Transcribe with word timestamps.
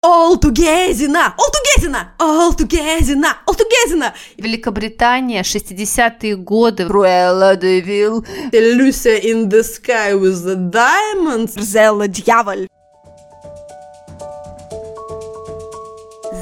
Олтугезина! 0.00 1.34
Олтугезина! 1.36 2.12
Олтугезина! 2.20 3.38
Олтугезина! 3.46 4.14
Великобритания, 4.36 5.42
60-е 5.42 6.36
годы. 6.36 6.86
Руэлла 6.86 7.56
де 7.56 7.80
Вилл. 7.80 8.24
Lucia 8.52 9.20
in 9.20 9.48
the 9.48 9.62
sky 9.64 10.14
with 10.14 10.44
the 10.46 10.54
diamonds. 10.70 11.60
Зелла 11.60 12.06
дьяволь. 12.06 12.68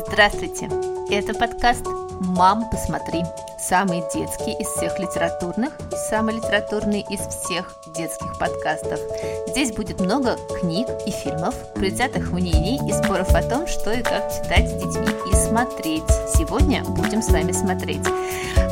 Здравствуйте. 0.07 0.69
Это 1.11 1.33
подкаст 1.33 1.87
«Мам, 2.21 2.69
посмотри». 2.71 3.23
Самый 3.69 4.05
детский 4.15 4.53
из 4.53 4.69
всех 4.69 4.97
литературных 5.01 5.73
и 5.91 5.97
самый 6.09 6.37
литературный 6.37 7.05
из 7.11 7.19
всех 7.19 7.75
детских 7.97 8.39
подкастов. 8.39 9.01
Здесь 9.49 9.73
будет 9.73 10.01
много 10.01 10.37
книг 10.61 10.87
и 11.05 11.11
фильмов, 11.11 11.53
предвзятых 11.75 12.31
мнений 12.31 12.79
и 12.89 12.93
споров 12.93 13.35
о 13.35 13.43
том, 13.43 13.67
что 13.67 13.93
и 13.93 14.05
как 14.05 14.31
читать 14.31 14.71
с 14.71 14.75
детьми 14.75 15.09
и 15.33 15.35
смотреть. 15.35 16.09
Сегодня 16.37 16.85
будем 16.85 17.21
с 17.23 17.29
вами 17.29 17.51
смотреть. 17.51 18.07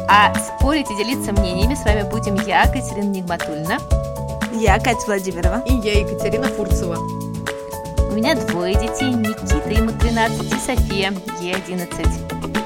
А 0.08 0.32
спорить 0.38 0.88
и 0.88 0.96
делиться 0.96 1.32
мнениями 1.32 1.74
с 1.74 1.84
вами 1.84 2.08
будем 2.08 2.36
я, 2.46 2.62
Катерина 2.66 3.10
Нигматульна. 3.10 3.78
Я 4.52 4.78
Катя 4.78 5.06
Владимирова. 5.06 5.64
И 5.66 5.74
я, 5.74 5.98
Екатерина 5.98 6.46
Фурцева. 6.46 6.98
У 8.14 8.16
меня 8.16 8.36
двое 8.36 8.74
детей, 8.74 9.10
Никита, 9.12 9.68
ему 9.70 9.90
13, 9.90 10.52
и 10.52 10.56
София, 10.60 11.12
ей 11.40 11.56
11. 11.56 12.06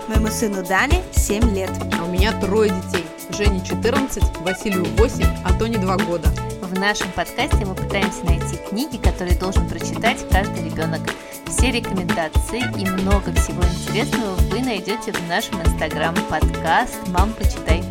Моему 0.06 0.26
сыну 0.26 0.62
Дане 0.62 1.02
7 1.12 1.54
лет. 1.54 1.70
А 1.98 2.04
у 2.04 2.08
меня 2.08 2.38
трое 2.38 2.68
детей. 2.68 3.06
Жене 3.30 3.64
14, 3.64 4.22
Василию 4.40 4.84
8, 4.98 5.24
а 5.46 5.58
Тоне 5.58 5.78
2 5.78 5.96
года. 6.04 6.28
В 6.60 6.78
нашем 6.78 7.10
подкасте 7.12 7.64
мы 7.64 7.74
пытаемся 7.74 8.26
найти 8.26 8.58
книги, 8.68 8.98
которые 8.98 9.38
должен 9.38 9.66
прочитать 9.66 10.18
каждый 10.30 10.66
ребенок. 10.66 11.00
Все 11.46 11.70
рекомендации 11.70 12.60
и 12.78 12.84
много 13.00 13.32
всего 13.32 13.62
интересного 13.64 14.34
вы 14.50 14.60
найдете 14.60 15.12
в 15.12 15.28
нашем 15.30 15.62
инстаграм 15.62 16.14
подкаст 16.28 16.98
«Мам, 17.06 17.32
почитай». 17.32 17.82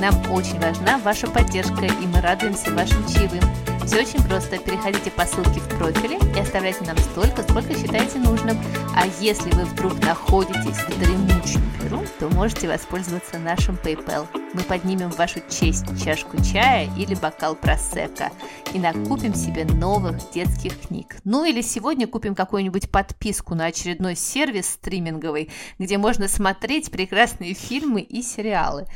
Нам 0.00 0.20
очень 0.32 0.58
важна 0.58 0.98
ваша 0.98 1.28
поддержка, 1.28 1.84
и 1.84 2.06
мы 2.08 2.20
радуемся 2.20 2.74
вашим 2.74 3.06
чаевым. 3.06 3.44
Все 3.86 4.00
очень 4.00 4.22
просто. 4.26 4.58
Переходите 4.58 5.10
по 5.10 5.26
ссылке 5.26 5.60
в 5.60 5.68
профиле 5.78 6.18
и 6.34 6.40
оставляйте 6.40 6.84
нам 6.84 6.96
столько, 6.96 7.42
сколько 7.42 7.74
считаете 7.74 8.18
нужным. 8.18 8.58
А 8.96 9.06
если 9.20 9.50
вы 9.50 9.64
вдруг 9.66 10.00
находитесь 10.02 10.78
в 10.78 10.98
дремучем 10.98 11.62
Перу, 11.82 12.02
то 12.18 12.28
можете 12.30 12.66
воспользоваться 12.66 13.38
нашим 13.38 13.74
PayPal. 13.76 14.26
Мы 14.54 14.62
поднимем 14.62 15.10
в 15.10 15.18
вашу 15.18 15.40
честь 15.50 15.84
чашку 16.02 16.42
чая 16.42 16.88
или 16.96 17.14
бокал 17.14 17.54
просека 17.56 18.30
и 18.72 18.78
накупим 18.78 19.34
себе 19.34 19.66
новых 19.66 20.30
детских 20.32 20.80
книг. 20.80 21.16
Ну 21.24 21.44
или 21.44 21.60
сегодня 21.60 22.06
купим 22.06 22.34
какую-нибудь 22.34 22.90
подписку 22.90 23.54
на 23.54 23.66
очередной 23.66 24.16
сервис 24.16 24.70
стриминговый, 24.70 25.50
где 25.78 25.98
можно 25.98 26.26
смотреть 26.28 26.90
прекрасные 26.90 27.52
фильмы 27.52 28.00
и 28.00 28.22
сериалы. 28.22 28.86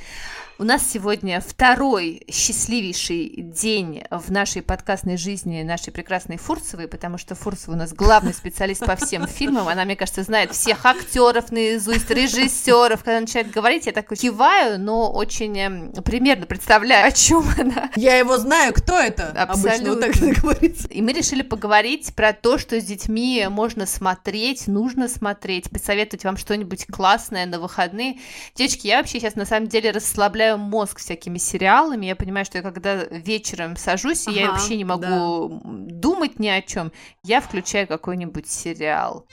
У 0.61 0.65
нас 0.65 0.83
сегодня 0.91 1.41
второй 1.41 2.25
счастливейший 2.29 3.33
день 3.37 4.03
в 4.11 4.33
нашей 4.33 4.61
подкастной 4.61 5.17
жизни 5.17 5.63
нашей 5.63 5.93
прекрасной 5.93 6.37
Фурцевой, 6.37 6.89
потому 6.89 7.17
что 7.17 7.37
Фурцева 7.37 7.75
у 7.75 7.77
нас 7.77 7.95
главный 7.95 8.35
специалист 8.35 8.85
по 8.85 8.97
всем 8.97 9.29
фильмам. 9.29 9.69
Она, 9.69 9.85
мне 9.85 9.95
кажется, 9.95 10.25
знает 10.25 10.51
всех 10.51 10.85
актеров 10.85 11.53
наизусть, 11.53 12.11
режиссеров. 12.11 13.05
Когда 13.05 13.21
начинает 13.21 13.53
говорить, 13.53 13.87
я 13.87 13.93
так 13.93 14.09
киваю, 14.09 14.81
но 14.81 15.13
очень 15.13 15.57
эм, 15.57 15.93
примерно 16.03 16.47
представляю, 16.47 17.07
о 17.07 17.13
чем 17.13 17.45
она. 17.57 17.91
Я 17.95 18.17
его 18.17 18.37
знаю, 18.37 18.73
кто 18.75 18.99
это? 18.99 19.29
Абсолютно. 19.29 19.93
Обычно 19.93 19.95
вот 19.95 20.01
так 20.01 20.39
говорится. 20.43 20.89
И 20.89 21.01
мы 21.03 21.13
решили 21.13 21.43
поговорить 21.43 22.13
про 22.17 22.33
то, 22.33 22.59
что 22.59 22.81
с 22.81 22.85
детьми 22.85 23.47
можно 23.49 23.87
смотреть, 23.87 24.67
нужно 24.67 25.07
смотреть, 25.07 25.71
посоветовать 25.71 26.25
вам 26.25 26.37
что-нибудь 26.37 26.87
классное 26.87 27.47
на 27.47 27.61
выходные. 27.61 28.19
Девочки, 28.57 28.89
я 28.89 28.99
вообще 28.99 29.21
сейчас 29.21 29.37
на 29.37 29.45
самом 29.45 29.69
деле 29.69 29.93
расслабляю 29.93 30.48
мозг 30.57 30.99
всякими 30.99 31.39
сериалами. 31.39 32.07
Я 32.07 32.17
понимаю, 32.17 32.45
что 32.45 32.59
я 32.59 32.63
когда 32.63 33.05
вечером 33.05 33.77
сажусь, 33.77 34.27
и 34.29 34.33
я 34.33 34.45
Ага, 34.45 34.53
вообще 34.53 34.77
не 34.77 34.85
могу 34.85 35.61
думать 35.65 36.39
ни 36.39 36.49
о 36.49 36.63
чем, 36.63 36.93
я 37.25 37.41
включаю 37.41 37.87
какой-нибудь 37.87 38.49
сериал. 38.49 39.27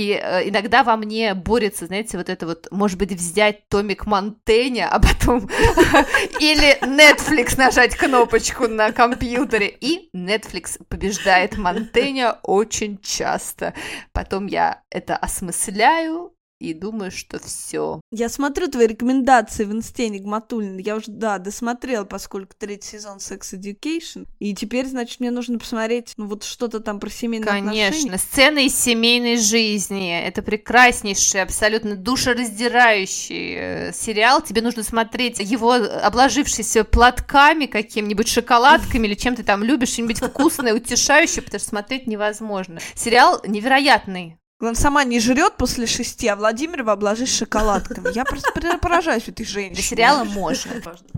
И 0.00 0.12
э, 0.18 0.48
иногда 0.48 0.82
во 0.82 0.96
мне 0.96 1.34
борется, 1.34 1.84
знаете, 1.84 2.16
вот 2.16 2.30
это 2.30 2.46
вот, 2.46 2.68
может 2.70 2.96
быть, 2.96 3.12
взять 3.12 3.68
Томик 3.68 4.06
Монтэня, 4.06 4.88
а 4.90 4.98
потом 4.98 5.40
или 6.40 6.82
Netflix 6.82 7.58
нажать 7.58 7.94
кнопочку 7.96 8.66
на 8.66 8.92
компьютере, 8.92 9.68
и 9.68 10.08
Netflix 10.16 10.82
побеждает 10.88 11.58
Монтэня 11.58 12.38
очень 12.42 12.98
часто. 13.02 13.74
Потом 14.12 14.46
я 14.46 14.80
это 14.88 15.18
осмысляю 15.18 16.32
и 16.60 16.74
думаю, 16.74 17.10
что 17.10 17.38
все. 17.38 18.00
Я 18.12 18.28
смотрю 18.28 18.68
твои 18.68 18.86
рекомендации 18.86 19.64
в 19.64 19.72
инсте 19.72 20.10
Нигматуллина. 20.10 20.78
Я 20.78 20.96
уже, 20.96 21.06
да, 21.10 21.38
досмотрела, 21.38 22.04
поскольку 22.04 22.54
третий 22.56 22.98
сезон 22.98 23.16
Sex 23.16 23.40
Education. 23.54 24.26
И 24.38 24.54
теперь, 24.54 24.86
значит, 24.86 25.20
мне 25.20 25.30
нужно 25.30 25.58
посмотреть, 25.58 26.12
ну, 26.18 26.26
вот 26.26 26.44
что-то 26.44 26.80
там 26.80 27.00
про 27.00 27.08
семейные 27.08 27.46
Конечно, 27.48 27.86
отношения. 27.86 28.18
сцены 28.18 28.66
из 28.66 28.74
семейной 28.74 29.38
жизни. 29.38 30.20
Это 30.20 30.42
прекраснейший, 30.42 31.42
абсолютно 31.42 31.96
душераздирающий 31.96 33.54
э, 33.56 33.92
сериал. 33.94 34.42
Тебе 34.42 34.60
нужно 34.60 34.82
смотреть 34.82 35.38
его, 35.38 35.72
обложившийся 35.72 36.84
платками 36.84 37.64
каким-нибудь, 37.66 38.28
шоколадками 38.28 39.06
или 39.06 39.14
чем 39.14 39.34
ты 39.34 39.42
там 39.44 39.64
любишь, 39.64 39.90
что-нибудь 39.90 40.18
вкусное, 40.18 40.74
утешающее, 40.74 41.42
потому 41.42 41.58
что 41.60 41.70
смотреть 41.70 42.06
невозможно. 42.06 42.80
Сериал 42.94 43.40
невероятный. 43.46 44.39
Он 44.60 44.74
сама 44.74 45.04
не 45.04 45.20
жрет 45.20 45.56
после 45.56 45.86
шести, 45.86 46.28
а 46.28 46.36
Владимирова 46.36 46.92
обложишь 46.92 47.30
шоколадками. 47.30 48.14
Я 48.14 48.24
просто 48.24 48.52
пора- 48.52 48.76
поражаюсь 48.76 49.22
этой 49.22 49.44
Для 49.44 49.52
женщине. 49.52 49.82
сериала 49.82 50.24
можно. 50.24 50.70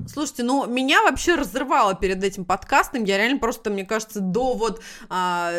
Слушайте, 0.07 0.45
ну 0.45 0.67
меня 0.67 1.03
вообще 1.03 1.35
разрывало 1.35 1.95
перед 1.97 2.23
этим 2.23 2.45
подкастом. 2.45 3.03
Я 3.03 3.17
реально 3.19 3.39
просто, 3.41 3.71
мне 3.71 3.85
кажется, 3.85 4.21
до 4.21 4.55
вот 4.55 4.81
а, 5.09 5.53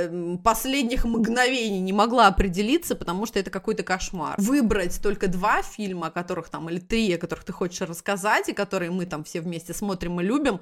последних 0.45 1.03
мгновений 1.03 1.81
не 1.81 1.91
могла 1.91 2.27
определиться, 2.27 2.95
потому 2.95 3.25
что 3.25 3.39
это 3.39 3.49
какой-то 3.51 3.83
кошмар. 3.83 4.35
Выбрать 4.37 5.01
только 5.01 5.27
два 5.27 5.61
фильма, 5.61 6.07
о 6.07 6.11
которых 6.11 6.47
там, 6.47 6.69
или 6.69 6.79
три, 6.79 7.13
о 7.13 7.17
которых 7.17 7.43
ты 7.43 7.51
хочешь 7.51 7.81
рассказать, 7.81 8.47
и 8.47 8.53
которые 8.53 8.91
мы 8.91 9.05
там 9.05 9.25
все 9.25 9.41
вместе 9.41 9.73
смотрим 9.73 10.21
и 10.21 10.23
любим, 10.23 10.61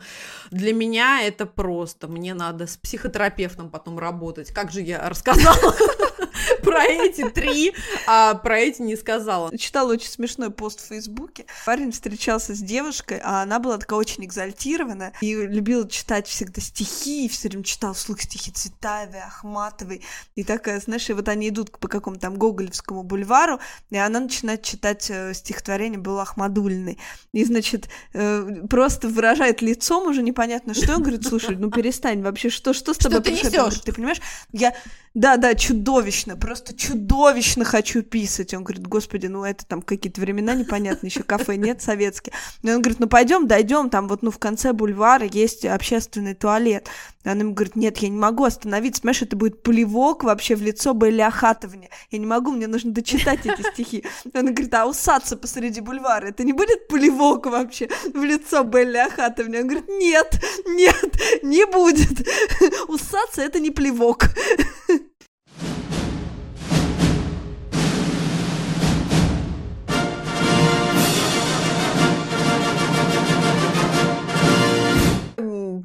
для 0.49 0.73
меня 0.73 1.21
это 1.21 1.45
просто. 1.45 2.07
Мне 2.07 2.33
надо 2.33 2.65
с 2.65 2.77
психотерапевтом 2.77 3.69
потом 3.69 3.99
работать. 3.99 4.51
Как 4.51 4.71
же 4.71 4.81
я 4.81 5.07
рассказала 5.07 5.75
про 6.63 6.83
эти 6.85 7.10
три, 7.11 7.73
а 8.07 8.35
про 8.35 8.59
эти 8.59 8.81
не 8.81 8.95
сказала. 8.95 9.55
Читала 9.57 9.93
очень 9.93 10.09
смешной 10.09 10.51
пост 10.51 10.81
в 10.81 10.87
Фейсбуке. 10.87 11.45
Парень 11.65 11.91
встречался 11.91 12.55
с 12.55 12.59
девушкой, 12.59 13.19
а 13.23 13.41
она 13.41 13.59
была 13.59 13.77
такая 13.77 13.99
очень 13.99 14.25
экзальтированная 14.25 15.13
и 15.21 15.35
любила 15.35 15.87
читать 15.87 16.27
всегда 16.27 16.61
стихи, 16.61 17.25
и 17.25 17.29
все 17.29 17.49
время 17.49 17.63
читала 17.63 17.93
вслух 17.93 18.21
стихи 18.21 18.51
Цветаевой, 18.51 19.21
Ахматовой. 19.21 20.03
И 20.35 20.43
такая, 20.43 20.79
знаешь, 20.79 21.09
и 21.09 21.13
вот 21.13 21.27
они 21.27 21.49
идут 21.49 21.77
по 21.77 21.87
какому-то 21.87 22.21
там 22.21 22.35
Гоголевскому 22.35 23.03
бульвару, 23.03 23.59
и 23.89 23.97
она 23.97 24.19
начинает 24.19 24.63
читать 24.63 25.07
э, 25.09 25.33
стихотворение 25.33 25.99
было 25.99 26.21
Ахмадульной. 26.21 26.97
И, 27.33 27.43
значит, 27.43 27.89
э, 28.13 28.65
просто 28.69 29.07
выражает 29.07 29.61
лицом 29.61 30.07
уже 30.07 30.21
непонятно 30.21 30.73
что. 30.73 30.95
Он 30.95 31.01
говорит, 31.01 31.25
слушай, 31.25 31.55
ну 31.55 31.71
перестань 31.71 32.21
вообще, 32.21 32.49
что, 32.49 32.73
что 32.73 32.93
с 32.93 32.97
Что 32.97 33.09
тобой 33.09 33.23
ты 33.23 33.31
происходит?» 33.31 33.53
несёшь? 33.53 33.63
Он 33.63 33.69
говорит, 33.69 33.83
Ты 33.83 33.93
понимаешь, 33.93 34.21
я 34.51 34.75
да, 35.13 35.35
да, 35.35 35.55
чудовищно, 35.55 36.37
просто 36.37 36.73
чудовищно 36.73 37.00
хочу 37.65 38.03
писать. 38.03 38.53
Он 38.53 38.63
говорит, 38.63 38.87
господи, 38.87 39.27
ну 39.27 39.43
это 39.43 39.65
там 39.65 39.81
какие-то 39.81 40.21
времена 40.21 40.53
непонятные, 40.53 41.09
еще 41.09 41.23
кафе 41.23 41.55
нет 41.55 41.81
советские. 41.81 42.33
И 42.61 42.69
он 42.69 42.81
говорит, 42.81 42.99
ну 42.99 43.07
пойдем, 43.07 43.47
дойдем, 43.47 43.89
там 43.89 44.07
вот 44.07 44.21
ну 44.21 44.31
в 44.31 44.39
конце 44.39 44.73
бульвара 44.73 45.25
есть 45.25 45.65
общественный 45.65 46.35
туалет. 46.35 46.87
И 47.23 47.29
она 47.29 47.41
ему 47.41 47.53
говорит, 47.53 47.75
нет, 47.75 47.97
я 47.99 48.09
не 48.09 48.17
могу 48.17 48.45
остановиться, 48.45 49.01
понимаешь, 49.01 49.21
это 49.21 49.35
будет 49.35 49.61
плевок 49.61 50.23
вообще 50.23 50.55
в 50.55 50.61
лицо 50.61 50.93
Белли 50.93 51.21
Ахатовне. 51.21 51.89
Я 52.09 52.17
не 52.17 52.25
могу, 52.25 52.51
мне 52.51 52.67
нужно 52.67 52.91
дочитать 52.91 53.45
эти 53.45 53.61
стихи. 53.73 54.03
И 54.31 54.37
она 54.37 54.51
говорит, 54.51 54.73
а 54.73 54.87
усаться 54.87 55.37
посреди 55.37 55.81
бульвара, 55.81 56.27
это 56.27 56.43
не 56.43 56.53
будет 56.53 56.87
плевок 56.87 57.45
вообще 57.45 57.89
в 58.13 58.23
лицо 58.23 58.63
Белли 58.63 58.97
Ахатовне? 58.97 59.59
Он 59.59 59.67
говорит, 59.67 59.87
нет, 59.87 60.41
нет, 60.65 61.43
не 61.43 61.65
будет. 61.65 62.27
Усаться 62.87 63.41
это 63.41 63.59
не 63.59 63.69
плевок. 63.69 64.25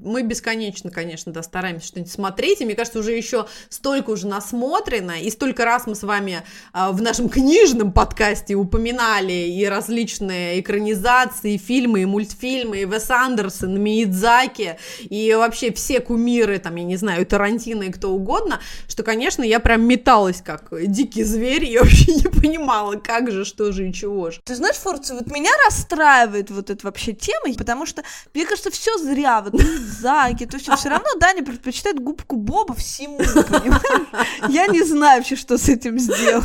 Мы 0.07 0.23
бесконечно, 0.23 0.91
конечно, 0.91 1.33
да, 1.33 1.43
стараемся 1.43 1.89
что-нибудь 1.89 2.13
смотреть, 2.13 2.61
и 2.61 2.65
мне 2.65 2.75
кажется, 2.75 3.01
уже 3.01 3.13
еще 3.13 3.47
столько 3.69 4.11
уже 4.11 4.27
насмотрено, 4.27 5.21
и 5.21 5.31
столько 5.31 5.65
раз 5.65 5.87
мы 5.87 5.95
с 5.95 6.03
вами 6.03 6.43
а, 6.73 6.93
в 6.93 7.03
нашем 7.03 7.29
книжном 7.29 7.93
подкасте 7.93 8.55
упоминали 8.55 9.33
и 9.33 9.65
различные 9.67 10.61
экранизации, 10.61 11.55
и 11.55 11.59
фильмы, 11.59 12.03
и 12.03 12.05
мультфильмы, 12.07 12.79
и 12.79 12.85
Вес 12.85 13.11
Андерсон, 13.11 13.77
и 13.77 13.79
Миядзаки, 13.79 14.79
и 15.01 15.35
вообще 15.35 15.73
все 15.73 16.01
кумиры, 16.01 16.59
там, 16.59 16.77
я 16.77 16.85
не 16.85 16.97
знаю, 16.97 17.27
Тарантино 17.27 17.85
и 17.85 17.91
кто 17.91 18.13
угодно, 18.13 18.61
что, 18.89 19.03
конечно, 19.03 19.43
я 19.43 19.61
прям 19.61 19.83
металась 19.83 20.41
как 20.43 20.69
дикий 20.73 21.25
зверь, 21.25 21.65
я 21.65 21.81
вообще 21.83 22.15
не 22.15 22.29
понимала, 22.29 22.95
как 22.95 23.31
же, 23.31 23.45
что 23.45 23.73
же 23.73 23.89
и 23.89 23.93
чего 23.93 24.31
же. 24.31 24.41
Ты 24.45 24.55
знаешь, 24.55 24.77
Форца, 24.77 25.15
вот 25.15 25.31
меня 25.31 25.51
расстраивает 25.67 26.51
вот 26.51 26.71
эта 26.71 26.87
вообще 26.87 27.13
тема, 27.13 27.53
потому 27.57 27.87
что, 27.87 28.03
мне 28.35 28.47
кажется, 28.47 28.71
все 28.71 28.97
зря, 28.99 29.43
вот 29.43 29.61
Заки, 30.01 30.47
то 30.47 30.57
есть 30.57 30.69
все 30.71 30.89
равно 30.89 31.09
Даня 31.19 31.45
предпочитает 31.45 32.01
губку 32.01 32.37
Боба 32.37 32.75
всему, 32.75 33.19
понимаешь? 33.19 34.07
Я 34.49 34.67
не 34.67 34.83
знаю 34.83 35.21
вообще, 35.21 35.37
что 35.37 35.59
с 35.59 35.69
этим 35.69 35.99
сделать. 35.99 36.45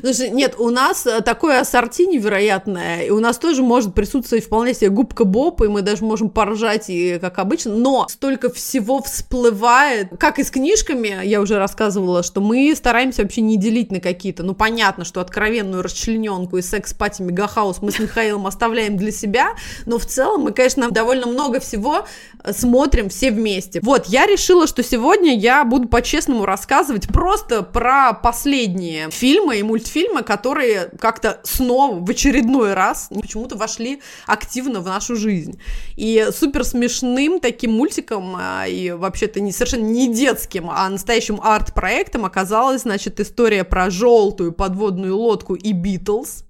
Слушай, 0.00 0.30
нет, 0.30 0.54
у 0.58 0.70
нас 0.70 1.06
э, 1.06 1.20
такое 1.20 1.60
ассорти 1.60 2.06
невероятное, 2.06 3.02
и 3.02 3.10
у 3.10 3.20
нас 3.20 3.38
тоже 3.38 3.62
может 3.62 3.94
присутствовать 3.94 4.44
вполне 4.44 4.74
себе 4.74 4.90
губка 4.90 5.24
Боб, 5.24 5.62
и 5.62 5.68
мы 5.68 5.82
даже 5.82 6.04
можем 6.04 6.30
поржать, 6.30 6.88
и 6.88 7.18
как 7.18 7.38
обычно, 7.38 7.74
но 7.74 8.06
столько 8.08 8.50
всего 8.50 9.02
всплывает, 9.02 10.08
как 10.18 10.38
и 10.38 10.44
с 10.44 10.50
книжками, 10.50 11.24
я 11.24 11.40
уже 11.40 11.58
рассказывала, 11.58 12.22
что 12.22 12.40
мы 12.40 12.74
стараемся 12.76 13.22
вообще 13.22 13.40
не 13.40 13.56
делить 13.56 13.90
на 13.92 14.00
какие-то, 14.00 14.42
ну, 14.42 14.54
понятно, 14.54 15.04
что 15.04 15.20
откровенную 15.20 15.82
расчлененку 15.82 16.56
и 16.56 16.62
секс-пати 16.62 17.22
Мегахаус 17.22 17.82
мы 17.82 17.92
с 17.92 17.98
Михаилом 17.98 18.46
оставляем 18.46 18.96
для 18.96 19.12
себя, 19.12 19.54
но 19.86 19.98
в 19.98 20.06
целом 20.06 20.42
мы, 20.42 20.52
конечно, 20.52 20.90
довольно 20.90 21.26
много 21.26 21.60
всего 21.60 22.06
э, 22.42 22.49
смотрим 22.52 23.08
все 23.08 23.30
вместе. 23.30 23.80
Вот, 23.82 24.06
я 24.06 24.26
решила, 24.26 24.66
что 24.66 24.82
сегодня 24.82 25.36
я 25.36 25.64
буду 25.64 25.88
по-честному 25.88 26.44
рассказывать 26.44 27.08
просто 27.08 27.62
про 27.62 28.12
последние 28.12 29.10
фильмы 29.10 29.58
и 29.58 29.62
мультфильмы, 29.62 30.22
которые 30.22 30.90
как-то 30.98 31.40
снова 31.42 32.04
в 32.04 32.10
очередной 32.10 32.74
раз 32.74 33.08
почему-то 33.20 33.56
вошли 33.56 34.00
активно 34.26 34.80
в 34.80 34.86
нашу 34.86 35.16
жизнь. 35.16 35.60
И 35.96 36.28
супер 36.32 36.64
смешным 36.64 37.40
таким 37.40 37.72
мультиком, 37.72 38.34
а, 38.36 38.66
и 38.66 38.90
вообще-то 38.90 39.40
не 39.40 39.52
совершенно 39.52 39.84
не 39.84 40.12
детским, 40.12 40.70
а 40.70 40.88
настоящим 40.88 41.40
арт-проектом 41.42 42.24
оказалась, 42.24 42.82
значит, 42.82 43.20
история 43.20 43.64
про 43.64 43.90
желтую 43.90 44.52
подводную 44.52 45.16
лодку 45.16 45.54
и 45.54 45.72
Битлз. 45.72 46.44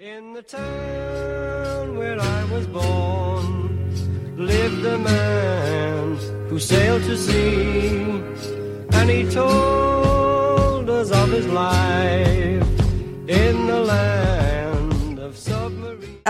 In 0.00 0.32
the 0.32 0.42
town 0.42 1.94
where 1.98 2.18
I 2.18 2.44
was 2.50 2.66
born 2.66 3.19
lived 4.40 4.86
a 4.86 4.98
man 4.98 6.16
who 6.48 6.58
sailed 6.58 7.02
to 7.02 7.16
sea, 7.16 8.00
and 8.92 9.10
he 9.10 9.28
told 9.30 10.88
us 10.88 11.10
of 11.10 11.30
his 11.30 11.46
life 11.46 12.66
in 13.28 13.66
the 13.66 13.80
land 13.80 14.39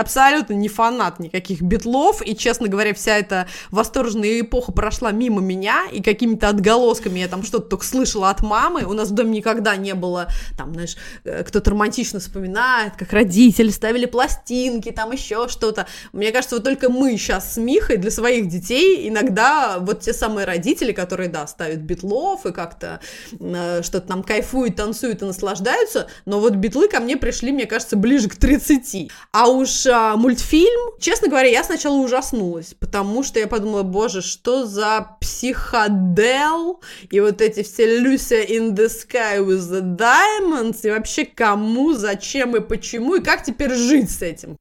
абсолютно 0.01 0.53
не 0.53 0.67
фанат 0.67 1.19
никаких 1.19 1.61
битлов, 1.61 2.21
и, 2.25 2.35
честно 2.35 2.67
говоря, 2.67 2.93
вся 2.93 3.17
эта 3.17 3.47
восторженная 3.69 4.41
эпоха 4.41 4.71
прошла 4.71 5.11
мимо 5.11 5.41
меня, 5.41 5.85
и 5.91 6.01
какими-то 6.01 6.49
отголосками 6.49 7.19
я 7.19 7.27
там 7.27 7.43
что-то 7.43 7.69
только 7.69 7.85
слышала 7.85 8.29
от 8.29 8.41
мамы, 8.41 8.83
у 8.83 8.93
нас 8.93 9.09
в 9.09 9.13
доме 9.13 9.37
никогда 9.37 9.75
не 9.75 9.93
было, 9.93 10.27
там, 10.57 10.73
знаешь, 10.73 10.97
э, 11.23 11.43
кто-то 11.43 11.71
романтично 11.71 12.19
вспоминает, 12.19 12.93
как 12.97 13.13
родители 13.13 13.69
ставили 13.69 14.05
пластинки, 14.05 14.91
там 14.91 15.11
еще 15.11 15.47
что-то. 15.47 15.87
Мне 16.13 16.31
кажется, 16.31 16.55
вот 16.55 16.63
только 16.63 16.89
мы 16.89 17.17
сейчас 17.17 17.53
с 17.53 17.57
Михой 17.57 17.97
для 17.97 18.11
своих 18.11 18.47
детей 18.47 19.07
иногда 19.07 19.77
вот 19.79 20.01
те 20.01 20.13
самые 20.13 20.45
родители, 20.45 20.91
которые, 20.91 21.29
да, 21.29 21.47
ставят 21.47 21.79
битлов 21.79 22.45
и 22.45 22.51
как-то 22.51 22.99
э, 23.39 23.81
что-то 23.83 24.07
там 24.07 24.23
кайфуют, 24.23 24.75
танцуют 24.75 25.21
и 25.21 25.25
наслаждаются, 25.25 26.07
но 26.25 26.39
вот 26.39 26.53
битлы 26.55 26.87
ко 26.87 26.99
мне 26.99 27.17
пришли, 27.17 27.51
мне 27.51 27.65
кажется, 27.65 27.95
ближе 27.95 28.29
к 28.29 28.35
30. 28.35 29.11
А 29.31 29.47
уж 29.47 29.85
а, 29.91 30.15
мультфильм, 30.15 30.91
честно 30.99 31.27
говоря, 31.27 31.49
я 31.49 31.63
сначала 31.63 31.95
ужаснулась, 31.97 32.73
потому 32.79 33.23
что 33.23 33.39
я 33.39 33.47
подумала, 33.47 33.83
боже, 33.83 34.21
что 34.21 34.65
за 34.65 35.17
психодел, 35.19 36.81
и 37.09 37.19
вот 37.19 37.41
эти 37.41 37.63
все 37.63 38.01
Lucia 38.01 38.47
in 38.47 38.73
the 38.73 38.87
Sky 38.87 39.45
with 39.45 39.69
the 39.69 39.81
Diamonds, 39.81 40.79
и 40.83 40.89
вообще 40.89 41.25
кому, 41.25 41.93
зачем 41.93 42.55
и 42.55 42.61
почему, 42.61 43.15
и 43.15 43.21
как 43.21 43.43
теперь 43.43 43.73
жить 43.73 44.09
с 44.09 44.21
этим. 44.21 44.57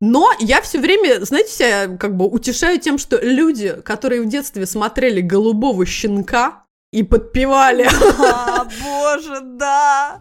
Но 0.00 0.32
я 0.40 0.62
все 0.62 0.80
время, 0.80 1.22
знаете, 1.24 1.52
себя 1.52 1.96
как 1.98 2.16
бы 2.16 2.26
утешаю 2.26 2.80
тем, 2.80 2.96
что 2.96 3.18
люди, 3.20 3.76
которые 3.84 4.22
в 4.22 4.28
детстве 4.28 4.64
смотрели 4.64 5.20
«Голубого 5.20 5.84
щенка», 5.84 6.64
и 6.92 7.04
подпевали. 7.04 7.88
А, 8.18 8.64
боже, 8.82 9.40
да! 9.42 10.20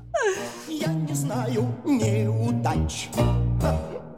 Я 0.68 0.94
не 0.94 1.14
знаю 1.16 1.74
неудач 1.84 3.10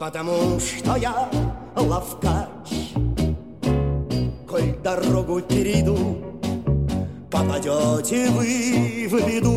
потому 0.02 0.58
что 0.58 0.96
я 0.96 1.28
ловкач. 1.76 2.92
Коль 4.48 4.74
дорогу 4.82 5.40
перейду, 5.40 6.18
попадете 7.30 8.28
вы 8.30 9.06
в 9.08 9.14
беду. 9.24 9.54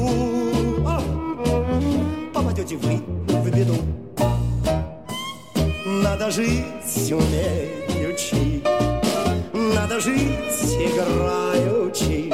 Попадете 2.32 2.78
вы 2.78 3.02
в 3.28 3.50
беду. 3.50 3.74
Надо 6.04 6.30
жить 6.30 7.12
умеючи, 7.12 8.62
надо 9.74 10.00
жить 10.00 10.62
играючи. 10.78 12.32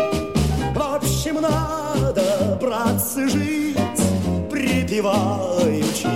В 0.75 0.95
общем, 0.95 1.35
надо, 1.39 2.59
братцы, 2.59 3.29
жить 3.29 3.77
припеваючи. 4.49 6.09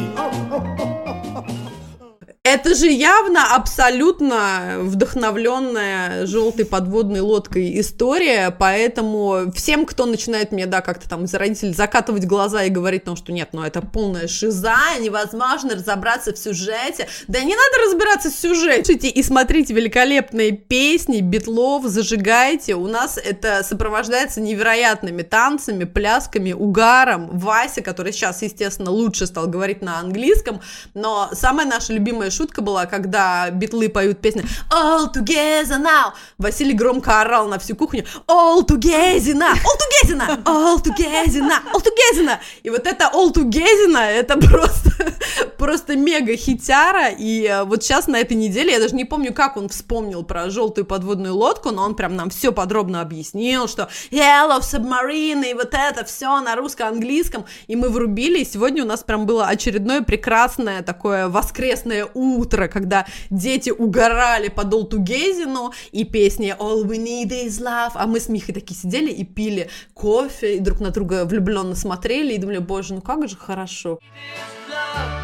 Это 2.55 2.73
же 2.73 2.87
явно 2.89 3.53
абсолютно 3.53 4.77
вдохновленная 4.79 6.25
желтой 6.25 6.65
подводной 6.65 7.19
лодкой 7.19 7.79
история, 7.81 8.49
поэтому 8.57 9.51
всем, 9.53 9.85
кто 9.85 10.05
начинает 10.05 10.53
мне, 10.53 10.65
да, 10.65 10.79
как-то 10.79 11.09
там 11.09 11.25
из-за 11.25 11.37
родителей 11.37 11.73
закатывать 11.73 12.25
глаза 12.25 12.63
и 12.63 12.69
говорить, 12.69 13.07
ну, 13.07 13.17
что 13.17 13.33
нет, 13.33 13.49
ну, 13.51 13.61
это 13.61 13.81
полная 13.81 14.29
шиза, 14.29 14.77
невозможно 15.01 15.75
разобраться 15.75 16.33
в 16.33 16.37
сюжете. 16.37 17.09
Да 17.27 17.41
не 17.41 17.55
надо 17.55 17.85
разбираться 17.85 18.29
в 18.29 18.33
сюжете. 18.33 18.85
Слушайте 18.85 19.09
и 19.09 19.21
смотрите 19.21 19.73
великолепные 19.73 20.53
песни, 20.53 21.19
битлов, 21.19 21.83
зажигайте. 21.85 22.75
У 22.75 22.87
нас 22.87 23.17
это 23.17 23.63
сопровождается 23.63 24.39
невероятными 24.39 25.23
танцами, 25.23 25.83
плясками, 25.83 26.53
угаром. 26.53 27.37
Вася, 27.37 27.81
который 27.81 28.13
сейчас, 28.13 28.41
естественно, 28.41 28.91
лучше 28.91 29.25
стал 29.25 29.47
говорить 29.47 29.81
на 29.81 29.99
английском, 29.99 30.61
но 30.93 31.29
самая 31.33 31.65
наша 31.65 31.91
любимая 31.91 32.29
шутка 32.29 32.44
была, 32.53 32.85
когда 32.85 33.49
битлы 33.49 33.89
поют 33.89 34.19
песню 34.19 34.43
All 34.71 35.11
together 35.13 35.79
now. 35.79 36.13
Василий 36.37 36.73
громко 36.73 37.21
орал 37.21 37.47
на 37.47 37.59
всю 37.59 37.75
кухню 37.75 38.05
All 38.27 38.65
together 38.65 39.33
now, 39.33 39.53
all 39.53 39.77
together 39.77 40.17
now, 40.17 40.43
all 40.45 40.81
together 40.81 41.41
now, 41.41 41.61
all 41.73 41.81
together 41.81 42.25
now. 42.25 42.37
И 42.63 42.69
вот 42.69 42.87
это 42.87 43.09
all 43.13 43.31
together 43.31 43.87
now, 43.89 44.05
это 44.05 44.37
просто, 44.37 44.91
просто 45.57 45.95
мега 45.95 46.35
хитяра. 46.35 47.09
И 47.09 47.45
э, 47.45 47.63
вот 47.63 47.83
сейчас 47.83 48.07
на 48.07 48.17
этой 48.17 48.35
неделе, 48.35 48.73
я 48.73 48.79
даже 48.79 48.95
не 48.95 49.05
помню, 49.05 49.33
как 49.33 49.57
он 49.57 49.69
вспомнил 49.69 50.23
про 50.23 50.49
желтую 50.49 50.85
подводную 50.85 51.35
лодку, 51.35 51.71
но 51.71 51.83
он 51.83 51.95
прям 51.95 52.15
нам 52.15 52.29
все 52.29 52.51
подробно 52.51 53.01
объяснил, 53.01 53.67
что 53.67 53.89
Yellow 54.11 54.59
Submarine 54.61 55.51
и 55.51 55.53
вот 55.53 55.73
это 55.73 56.05
все 56.05 56.39
на 56.41 56.55
русско-английском. 56.55 57.45
И 57.67 57.75
мы 57.75 57.89
врубили, 57.89 58.39
и 58.39 58.45
сегодня 58.45 58.83
у 58.83 58.87
нас 58.87 59.03
прям 59.03 59.25
было 59.25 59.47
очередное 59.47 60.01
прекрасное 60.01 60.81
такое 60.81 61.27
воскресное 61.27 62.05
утро 62.13 62.34
утро, 62.35 62.67
когда 62.67 63.05
дети 63.29 63.69
угорали 63.69 64.49
по 64.49 64.63
Долту 64.63 64.99
Гейзину 64.99 65.73
и 65.91 66.03
песни 66.03 66.55
All 66.57 66.83
We 66.85 66.97
Need 66.97 67.45
Is 67.45 67.61
Love, 67.61 67.91
а 67.95 68.07
мы 68.07 68.19
с 68.19 68.29
Михой 68.29 68.53
такие 68.53 68.75
сидели 68.75 69.11
и 69.11 69.23
пили 69.23 69.69
кофе, 69.93 70.57
и 70.57 70.59
друг 70.59 70.79
на 70.79 70.91
друга 70.91 71.25
влюбленно 71.25 71.75
смотрели 71.75 72.33
и 72.33 72.37
думали, 72.37 72.59
боже, 72.59 72.93
ну 72.93 73.01
как 73.01 73.27
же 73.27 73.37
хорошо. 73.37 73.99
Love. 74.69 75.14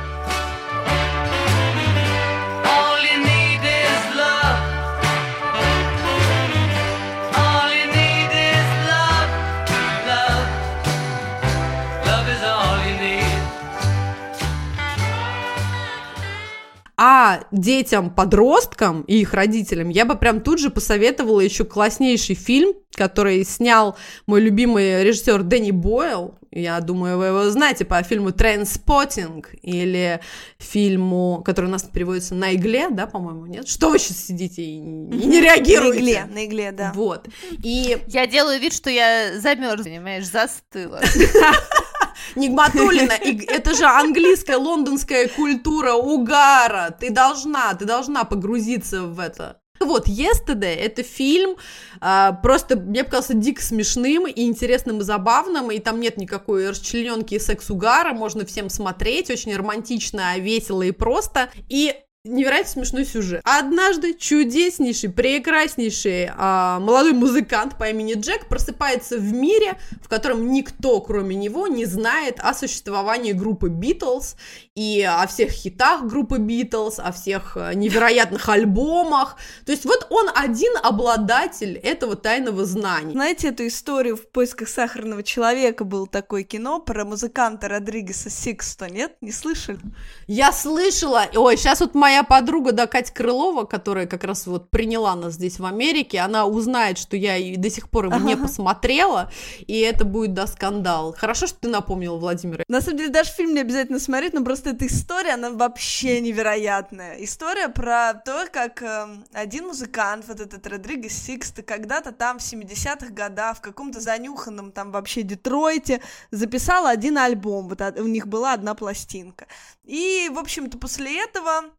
А 17.04 17.46
детям-подросткам 17.52 19.02
и 19.08 19.22
их 19.22 19.34
родителям 19.34 19.90
я 19.90 20.06
бы 20.06 20.16
прям 20.16 20.40
тут 20.40 20.60
же 20.60 20.70
посоветовала 20.70 21.40
еще 21.40 21.66
класснейший 21.66 22.36
фильм, 22.36 22.76
который 22.94 23.44
снял 23.44 23.98
мой 24.28 24.40
любимый 24.40 25.04
режиссер 25.04 25.42
Дэнни 25.42 25.72
Бойл. 25.72 26.36
Я 26.52 26.80
думаю, 26.80 27.18
вы 27.18 27.26
его 27.26 27.50
знаете 27.50 27.86
по 27.86 28.04
фильму 28.04 28.32
«Трендспотинг» 28.32 29.50
или 29.64 30.20
фильму, 30.60 31.42
который 31.44 31.66
у 31.66 31.70
нас 31.70 31.82
переводится 31.82 32.36
«На 32.36 32.54
игле», 32.54 32.90
да, 32.92 33.08
по-моему, 33.08 33.48
нет? 33.48 33.68
Что 33.68 33.90
вы 33.90 33.98
сейчас 33.98 34.18
сидите 34.18 34.62
и 34.62 34.78
не 34.78 35.42
реагируете? 35.42 36.02
На 36.02 36.04
игле, 36.04 36.26
на 36.26 36.46
игле, 36.46 36.72
да. 36.72 36.92
Вот. 36.94 37.28
И 37.64 37.98
Я 38.10 38.28
делаю 38.28 38.60
вид, 38.60 38.74
что 38.74 38.92
я 38.92 39.40
замерз, 39.40 39.86
понимаешь, 39.86 40.28
застыла. 40.28 41.02
Нигматулина, 42.36 43.14
это 43.14 43.74
же 43.74 43.86
английская, 43.86 44.58
лондонская 44.58 45.28
культура 45.28 45.94
угара. 45.94 46.96
Ты 47.00 47.10
должна, 47.10 47.74
ты 47.74 47.86
должна 47.86 48.24
погрузиться 48.24 49.04
в 49.04 49.20
это. 49.20 49.62
Вот, 49.82 50.08
Yesterday— 50.08 50.76
это 50.78 51.02
фильм, 51.02 51.56
а, 52.00 52.34
просто 52.34 52.76
мне 52.76 53.04
показался 53.04 53.34
дико 53.34 53.64
смешным 53.64 54.28
и 54.28 54.44
интересным 54.44 55.00
и 55.00 55.04
забавным, 55.04 55.72
и 55.72 55.80
там 55.80 56.00
нет 56.00 56.18
никакой 56.18 56.70
расчлененки 56.70 57.34
и 57.34 57.40
секс-угара, 57.40 58.14
можно 58.14 58.46
всем 58.46 58.70
смотреть, 58.70 59.32
очень 59.32 59.56
романтично, 59.56 60.38
весело 60.38 60.84
и 60.84 60.92
просто. 60.92 61.50
И 61.68 61.96
невероятно 62.24 62.72
смешной 62.72 63.06
сюжет. 63.06 63.42
Однажды 63.44 64.14
чудеснейший, 64.14 65.10
прекраснейший 65.10 66.30
а, 66.38 66.80
молодой 66.80 67.14
музыкант 67.14 67.78
по 67.80 67.90
имени 67.90 68.14
Джек 68.14 68.48
просыпается 68.48 69.18
в 69.18 69.34
мире, 69.34 69.80
в 70.04 70.08
котором 70.08 70.52
никто, 70.52 71.02
кроме 71.02 71.36
него, 71.36 71.68
не 71.68 71.86
знает 71.86 72.40
о 72.40 72.54
существовании 72.54 73.32
группы 73.32 73.70
Битлз 73.70 74.36
и 74.76 75.02
о 75.02 75.26
всех 75.26 75.50
хитах 75.50 76.04
группы 76.04 76.38
Битлз, 76.38 77.00
о 77.00 77.12
всех 77.12 77.58
э, 77.58 77.74
невероятных 77.74 78.48
альбомах. 78.48 79.38
То 79.66 79.72
есть 79.72 79.86
вот 79.86 80.06
он 80.12 80.30
один 80.36 80.74
обладатель 80.84 81.76
этого 81.78 82.16
тайного 82.16 82.66
знания. 82.66 83.14
Знаете 83.14 83.48
эту 83.48 83.66
историю 83.66 84.16
в 84.16 84.28
поисках 84.30 84.70
сахарного 84.70 85.24
человека 85.24 85.86
было 85.86 86.06
такое 86.06 86.44
кино 86.44 86.80
про 86.80 87.04
музыканта 87.04 87.68
Родригеса 87.68 88.30
Сиксто, 88.30 88.90
нет? 88.92 89.16
Не 89.22 89.32
слышали? 89.32 89.80
Я 90.28 90.52
слышала, 90.52 91.26
ой, 91.34 91.58
сейчас 91.58 91.80
вот 91.80 91.96
моя 91.96 92.11
подруга, 92.24 92.72
да, 92.72 92.88
Катя 92.88 93.14
Крылова, 93.14 93.66
которая 93.66 94.08
как 94.08 94.24
раз 94.24 94.48
вот 94.48 94.70
приняла 94.70 95.16
нас 95.16 95.34
здесь 95.34 95.60
в 95.60 95.66
Америке, 95.66 96.20
она 96.20 96.46
узнает, 96.46 96.98
что 96.98 97.18
я 97.18 97.38
и 97.38 97.56
до 97.56 97.70
сих 97.70 97.90
пор 97.90 98.06
его 98.06 98.18
не 98.18 98.36
посмотрела, 98.38 99.32
и 99.66 99.80
это 99.80 100.06
будет, 100.06 100.34
да, 100.34 100.48
скандал. 100.48 101.16
Хорошо, 101.18 101.48
что 101.48 101.60
ты 101.62 101.68
напомнила, 101.68 102.18
Владимир. 102.18 102.64
На 102.68 102.82
самом 102.82 102.98
деле 102.98 103.10
даже 103.10 103.32
фильм 103.32 103.54
не 103.54 103.62
обязательно 103.62 104.00
смотреть, 104.00 104.34
но 104.34 104.44
просто 104.44 104.72
эта 104.72 104.86
история, 104.86 105.34
она 105.34 105.52
вообще 105.52 106.20
невероятная. 106.22 107.16
История 107.24 107.70
про 107.70 108.14
то, 108.14 108.46
как 108.52 108.82
эм, 108.82 109.26
один 109.34 109.68
музыкант, 109.68 110.26
вот 110.28 110.40
этот 110.40 110.66
Родригес 110.68 111.14
Сиксто, 111.14 111.64
когда-то 111.64 112.12
там 112.12 112.40
в 112.40 112.42
70-х 112.42 113.12
годах 113.14 113.58
в 113.58 113.62
каком-то 113.62 114.00
занюханном 114.00 114.72
там 114.72 114.92
вообще 114.92 115.24
Детройте 115.24 116.02
записал 116.32 116.86
один 116.86 117.18
альбом, 117.18 117.68
вот 117.68 117.82
у 118.00 118.08
них 118.08 118.28
была 118.28 118.54
одна 118.54 118.76
пластинка. 118.76 119.48
И, 119.84 120.30
в 120.34 120.38
общем-то, 120.40 120.78
после 120.78 121.24
этого 121.24 121.72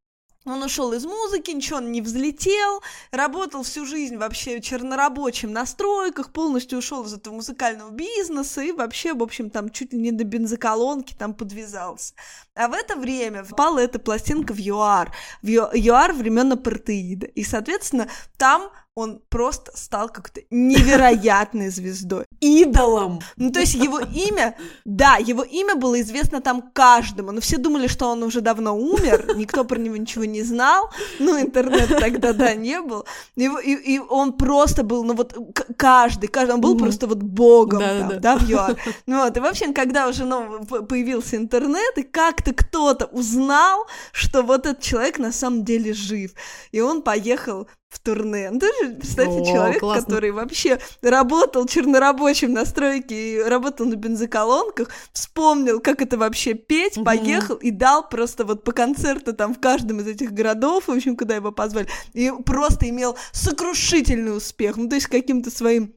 он 0.45 0.63
ушел 0.63 0.93
из 0.93 1.05
музыки, 1.05 1.51
ничего 1.51 1.79
он 1.79 1.93
не 1.93 2.01
взлетел, 2.01 2.83
работал 3.11 3.63
всю 3.63 3.87
жизнь 3.87 4.17
вообще 4.17 4.61
чернорабочим 4.61 5.53
на 5.53 5.67
стройках, 5.67 6.33
полностью 6.33 6.79
ушел 6.79 7.05
из 7.05 7.15
этого 7.15 7.35
музыкального 7.35 7.91
бизнеса 7.91 8.63
и 8.63 8.73
вообще, 8.73 9.15
в 9.15 9.23
общем, 9.23 9.51
там 9.51 9.71
чуть 9.71 9.93
ли 9.93 10.01
не 10.01 10.13
до 10.13 10.25
бензоколонки 10.25 11.15
там 11.15 11.35
подвязался. 11.35 12.15
А 12.55 12.69
в 12.69 12.73
это 12.75 12.97
время 12.97 13.45
впала 13.45 13.79
эта 13.79 13.99
пластинка 13.99 14.53
в 14.53 14.59
ЮАР, 14.59 15.15
в 15.43 15.49
ЮАР 15.49 16.13
времен 16.13 16.53
апартеида. 16.53 17.27
И, 17.27 17.45
соответственно, 17.45 18.09
там 18.37 18.71
он 18.95 19.23
просто 19.31 19.73
стал 19.75 20.09
как-то 20.11 20.43
невероятной 20.51 21.71
звездой. 21.71 22.27
Идолом! 22.41 23.21
Ну, 23.37 23.51
то 23.51 23.61
есть 23.61 23.75
его 23.75 24.01
имя, 24.01 24.57
да, 24.85 25.17
его 25.17 25.43
имя 25.43 25.77
было 25.77 26.01
известно 26.03 26.43
там 26.43 26.71
каждому, 26.75 27.33
но 27.33 27.41
все 27.41 27.57
думали, 27.57 27.87
что 27.87 28.09
он 28.09 28.23
уже 28.23 28.41
давно 28.43 28.77
умер, 28.77 29.33
никто 29.37 29.65
про 29.65 29.79
него 29.79 29.97
ничего 29.97 30.25
не 30.27 30.43
знал, 30.43 30.91
ну, 31.19 31.41
интернет 31.41 31.89
тогда, 31.89 32.33
да, 32.35 32.55
не 32.55 32.81
был, 32.83 33.07
Его- 33.37 33.59
и, 33.61 33.73
и 33.75 33.99
он 33.99 34.35
просто 34.35 34.83
был, 34.83 35.05
ну, 35.05 35.15
вот 35.15 35.35
каждый, 35.77 36.27
каждый, 36.29 36.53
он 36.53 36.61
был 36.61 36.75
Мгм. 36.75 36.83
просто 36.85 37.07
вот 37.07 37.19
богом 37.23 37.81
Да-да-да. 37.81 38.09
там, 38.11 38.21
да, 38.21 38.37
в 38.37 38.49
ЮАР. 38.49 38.77
Ну, 39.07 39.25
вот, 39.25 39.37
и, 39.37 39.41
в 39.41 39.45
общем, 39.47 39.73
когда 39.73 40.09
уже, 40.09 40.25
ну, 40.25 40.65
появился 40.67 41.37
интернет, 41.37 41.97
и 41.97 42.03
как-то 42.03 42.53
кто-то 42.53 43.07
узнал, 43.07 43.87
что 44.13 44.43
вот 44.43 44.67
этот 44.67 44.83
человек 44.83 45.19
на 45.19 45.33
самом 45.33 45.65
деле 45.65 45.95
жив, 45.95 46.33
и 46.73 46.81
он 46.81 47.01
поехал 47.03 47.67
в 47.93 47.99
турне. 48.01 48.51
Ну, 48.51 48.59
тоже, 48.59 48.95
представьте, 48.95 49.41
О, 49.41 49.45
человек, 49.45 49.81
классно. 49.81 50.03
который 50.03 50.31
вообще 50.31 50.79
работал 51.03 51.67
чернорабочим 51.67 52.53
на 52.55 52.65
стройке 52.65 53.35
и 53.35 53.43
работал 53.43 53.85
на 53.87 53.97
бензоколонках, 53.97 54.89
вспомнил, 55.13 55.79
как 55.79 56.01
это 56.01 56.17
вообще 56.17 56.55
петь, 56.55 56.97
Мгм. 56.97 57.05
поехал 57.05 57.55
и 57.57 57.71
дал 57.71 58.09
просто 58.09 58.45
вот 58.47 58.65
по 58.65 58.73
концерту 58.73 59.35
там 59.35 59.55
в 59.55 59.61
каждом 59.61 60.01
из 60.01 60.07
этих 60.07 60.33
городов, 60.33 60.89
в 60.89 60.91
общем, 60.91 61.17
куда 61.17 61.35
его 61.37 61.53
позвали, 61.53 61.87
и 62.15 62.33
просто 62.47 62.89
имел 62.89 63.17
сокрушительный 63.33 64.35
успех, 64.37 64.77
ну, 64.79 64.89
то 64.89 64.95
есть 64.95 65.07
каким-то 65.09 65.51
своим 65.51 65.95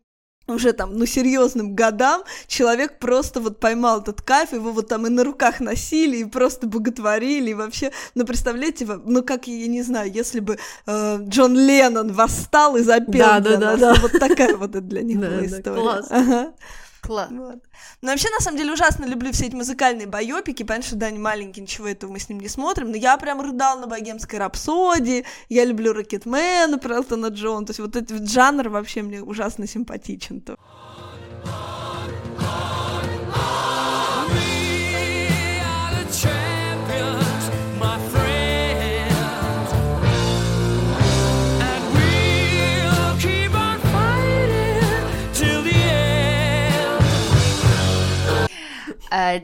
уже 0.47 0.73
там, 0.73 0.97
ну, 0.97 1.05
серьезным 1.05 1.75
годам 1.75 2.23
человек 2.47 2.99
просто 2.99 3.39
вот 3.39 3.59
поймал 3.59 4.01
этот 4.01 4.21
кайф, 4.21 4.53
его 4.53 4.71
вот 4.71 4.87
там 4.87 5.07
и 5.07 5.09
на 5.09 5.23
руках 5.23 5.59
носили, 5.59 6.17
и 6.17 6.25
просто 6.25 6.67
боготворили, 6.67 7.51
и 7.51 7.53
вообще, 7.53 7.91
ну, 8.13 8.25
представляете, 8.25 8.85
ну, 9.05 9.23
как, 9.23 9.47
я 9.47 9.67
не 9.67 9.81
знаю, 9.81 10.11
если 10.11 10.39
бы 10.39 10.57
э, 10.85 11.17
Джон 11.21 11.55
Леннон 11.55 12.13
восстал 12.13 12.75
и 12.75 12.81
запел 12.81 13.19
Да, 13.19 13.39
для 13.39 13.57
да, 13.57 13.71
нас, 13.71 13.79
да, 13.79 13.93
да. 13.95 14.01
вот 14.01 14.11
такая 14.13 14.55
вот 14.55 14.71
это 14.71 14.81
для 14.81 15.01
них 15.03 15.17
была 15.19 15.45
история. 15.45 16.03
Ага. 16.09 16.53
Класс. 17.05 17.29
Вот. 17.31 17.59
Но 18.01 18.11
вообще, 18.11 18.29
на 18.31 18.39
самом 18.39 18.57
деле, 18.57 18.73
ужасно 18.73 19.05
люблю 19.05 19.31
все 19.31 19.45
эти 19.45 19.55
музыкальные 19.55 20.07
байопики. 20.07 20.63
Понятно, 20.63 20.87
что 20.87 20.95
Даня 20.95 21.19
маленький, 21.19 21.61
ничего 21.61 21.87
этого 21.87 22.11
мы 22.11 22.19
с 22.19 22.29
ним 22.29 22.39
не 22.39 22.49
смотрим. 22.49 22.91
Но 22.91 22.97
я 22.97 23.17
прям 23.17 23.41
рыдал 23.41 23.79
на 23.79 23.87
богемской 23.87 24.39
рапсодии. 24.39 25.25
Я 25.49 25.65
люблю 25.65 25.93
Рокетмена 25.93 26.77
про 26.77 26.95
Элтона 26.95 27.27
Джон. 27.27 27.65
То 27.65 27.71
есть 27.71 27.79
вот 27.79 27.95
этот 27.95 28.29
жанр 28.29 28.69
вообще 28.69 29.01
мне 29.01 29.21
ужасно 29.21 29.67
симпатичен. 29.67 30.41
То. 30.41 30.57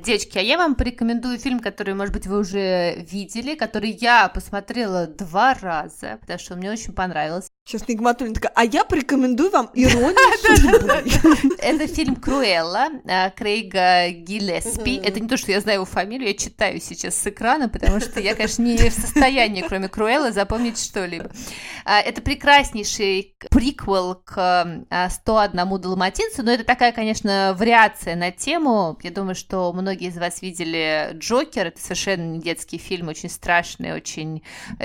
Девочки, 0.04 0.38
а 0.38 0.42
я 0.42 0.58
вам 0.58 0.76
порекомендую 0.76 1.38
фильм, 1.38 1.60
который, 1.60 1.94
может 1.94 2.14
быть, 2.14 2.28
вы 2.28 2.40
уже 2.40 2.96
видели, 2.96 3.56
который 3.56 3.92
я 3.92 4.28
посмотрела 4.30 5.08
два 5.08 5.54
раза, 5.54 6.18
потому 6.22 6.40
что 6.40 6.54
он 6.54 6.60
мне 6.60 6.72
очень 6.72 6.94
понравился. 6.94 7.51
Сейчас 7.64 7.88
Нигматулина 7.88 8.34
такая, 8.34 8.52
а 8.56 8.66
я 8.66 8.84
порекомендую 8.84 9.52
вам 9.52 9.70
иронию 9.76 10.18
судьбы». 10.42 11.56
Это 11.60 11.88
фильм 11.88 12.16
Круэлла 12.16 12.88
а, 13.08 13.30
Крейга 13.30 14.10
Гиллеспи. 14.10 14.98
Это 14.98 15.20
не 15.20 15.28
то, 15.28 15.38
что 15.38 15.52
я 15.52 15.62
знаю 15.62 15.78
его 15.78 15.86
фамилию, 15.86 16.30
я 16.30 16.34
читаю 16.34 16.82
сейчас 16.82 17.16
с 17.16 17.28
экрана, 17.28 17.70
потому 17.70 18.00
что 18.00 18.20
я, 18.20 18.34
конечно, 18.34 18.64
не 18.64 18.78
в 18.78 18.94
состоянии, 18.94 19.62
кроме 19.62 19.90
Круэлла, 19.90 20.32
запомнить 20.32 20.84
что-либо. 20.84 21.30
А, 21.86 22.02
Это 22.02 22.22
прекраснейший 22.22 23.36
приквел 23.52 24.16
к 24.16 24.84
а, 24.90 25.10
101 25.10 25.82
Далматинцу, 25.82 26.42
но 26.44 26.52
это 26.52 26.64
такая, 26.64 26.92
конечно, 26.92 27.56
вариация 27.58 28.16
на 28.16 28.32
тему. 28.32 28.98
Я 29.04 29.12
думаю, 29.12 29.36
что 29.36 29.72
многие 29.72 30.08
из 30.08 30.18
вас 30.18 30.42
видели 30.42 31.12
Джокер. 31.14 31.68
Это 31.68 31.80
совершенно 31.80 32.24
не 32.24 32.40
детский 32.40 32.80
фильм, 32.80 33.08
очень 33.08 33.30
страшный, 33.30 33.94
очень 33.94 34.42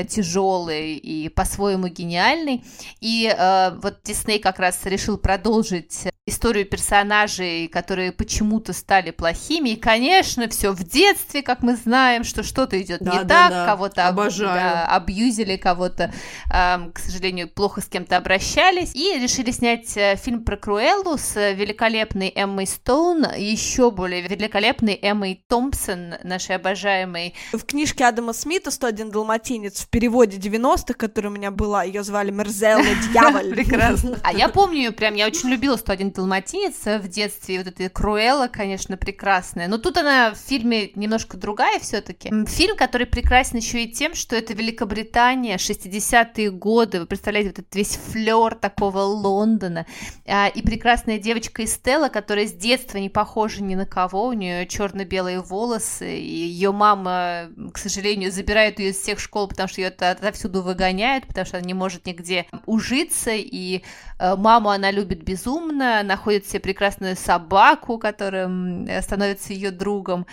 тяжелый 0.08 0.96
и 0.96 1.30
по-своему 1.30 1.88
гениальный. 1.88 2.62
И 3.00 3.32
э, 3.36 3.70
вот 3.82 3.98
Дисней 4.04 4.38
как 4.38 4.58
раз 4.58 4.80
решил 4.84 5.18
продолжить 5.18 6.08
историю 6.26 6.66
персонажей, 6.66 7.68
которые 7.68 8.10
почему-то 8.10 8.72
стали 8.72 9.12
плохими. 9.12 9.70
И, 9.70 9.76
конечно, 9.76 10.48
все 10.48 10.72
в 10.72 10.82
детстве, 10.82 11.42
как 11.42 11.62
мы 11.62 11.76
знаем, 11.76 12.24
что 12.24 12.42
что-то 12.42 12.80
идет 12.82 13.00
Да, 13.00 13.12
не 13.12 13.18
да, 13.18 13.24
так, 13.24 13.50
да. 13.50 13.66
кого-то 13.66 14.08
об- 14.08 14.16
да, 14.16 14.86
абьюзили, 14.88 15.56
кого-то, 15.56 16.12
эм, 16.52 16.90
к 16.92 16.98
сожалению, 16.98 17.48
плохо 17.48 17.80
с 17.80 17.86
кем-то 17.86 18.16
обращались. 18.16 18.92
И 18.94 19.16
решили 19.20 19.52
снять 19.52 19.96
э, 19.96 20.16
фильм 20.16 20.42
про 20.44 20.56
Круэллу 20.56 21.16
с 21.16 21.36
великолепной 21.52 22.32
Эммой 22.34 22.66
Стоун, 22.66 23.24
еще 23.36 23.92
более 23.92 24.22
великолепной 24.22 24.98
Эммой 25.00 25.44
Томпсон, 25.48 26.14
нашей 26.24 26.56
обожаемой 26.56 27.34
В 27.52 27.64
книжке 27.64 28.04
Адама 28.04 28.32
Смита 28.32 28.70
«101 28.70 29.10
далматинец» 29.12 29.80
в 29.82 29.88
переводе 29.88 30.38
90-х, 30.38 30.94
которая 30.94 31.30
у 31.30 31.34
меня 31.36 31.52
была, 31.52 31.84
ее 31.84 32.02
звали 32.02 32.32
Мерзелла 32.32 32.82
Дьяволь. 33.12 33.50
Прекрасно. 33.54 34.18
А 34.24 34.32
я 34.32 34.48
помню 34.48 34.78
ее 34.78 34.90
прям, 34.90 35.14
я 35.14 35.26
очень 35.26 35.50
любила 35.50 35.76
101 35.76 36.15
Далматинец 36.16 36.74
в 36.84 37.08
детстве, 37.08 37.58
вот 37.58 37.68
эта 37.68 37.88
Круэлла, 37.90 38.48
конечно, 38.48 38.96
прекрасная. 38.96 39.68
Но 39.68 39.78
тут 39.78 39.98
она 39.98 40.32
в 40.32 40.38
фильме 40.38 40.90
немножко 40.94 41.36
другая 41.36 41.78
все-таки. 41.78 42.32
Фильм, 42.46 42.76
который 42.76 43.06
прекрасен 43.06 43.58
еще 43.58 43.84
и 43.84 43.92
тем, 43.92 44.14
что 44.14 44.34
это 44.34 44.54
Великобритания, 44.54 45.56
60-е 45.56 46.50
годы. 46.50 47.00
Вы 47.00 47.06
представляете, 47.06 47.50
вот 47.50 47.58
этот 47.58 47.74
весь 47.74 47.96
флер 47.96 48.54
такого 48.54 49.00
Лондона. 49.00 49.86
А, 50.26 50.48
И 50.48 50.62
прекрасная 50.62 51.18
девочка 51.18 51.64
Эстелла, 51.64 52.08
которая 52.08 52.46
с 52.46 52.52
детства 52.52 52.98
не 52.98 53.10
похожа 53.10 53.62
ни 53.62 53.74
на 53.74 53.86
кого. 53.86 54.28
У 54.28 54.32
нее 54.32 54.66
черно-белые 54.66 55.40
волосы, 55.40 56.18
и 56.18 56.34
ее 56.34 56.72
мама, 56.72 57.50
к 57.72 57.78
сожалению, 57.78 58.32
забирает 58.32 58.78
ее 58.78 58.90
из 58.90 58.98
всех 58.98 59.20
школ, 59.20 59.48
потому 59.48 59.68
что 59.68 59.80
ее 59.82 59.88
отовсюду 59.88 60.62
выгоняют, 60.62 61.26
потому 61.26 61.46
что 61.46 61.58
она 61.58 61.66
не 61.66 61.74
может 61.74 62.06
нигде 62.06 62.46
ужиться, 62.64 63.32
и 63.32 63.82
э, 64.18 64.36
маму 64.36 64.70
она 64.70 64.90
любит 64.90 65.22
безумно, 65.22 66.02
находит 66.06 66.46
себе 66.46 66.60
прекрасную 66.60 67.16
собаку, 67.16 67.98
которая 67.98 69.02
становится 69.02 69.52
ее 69.52 69.70
другом. 69.70 70.26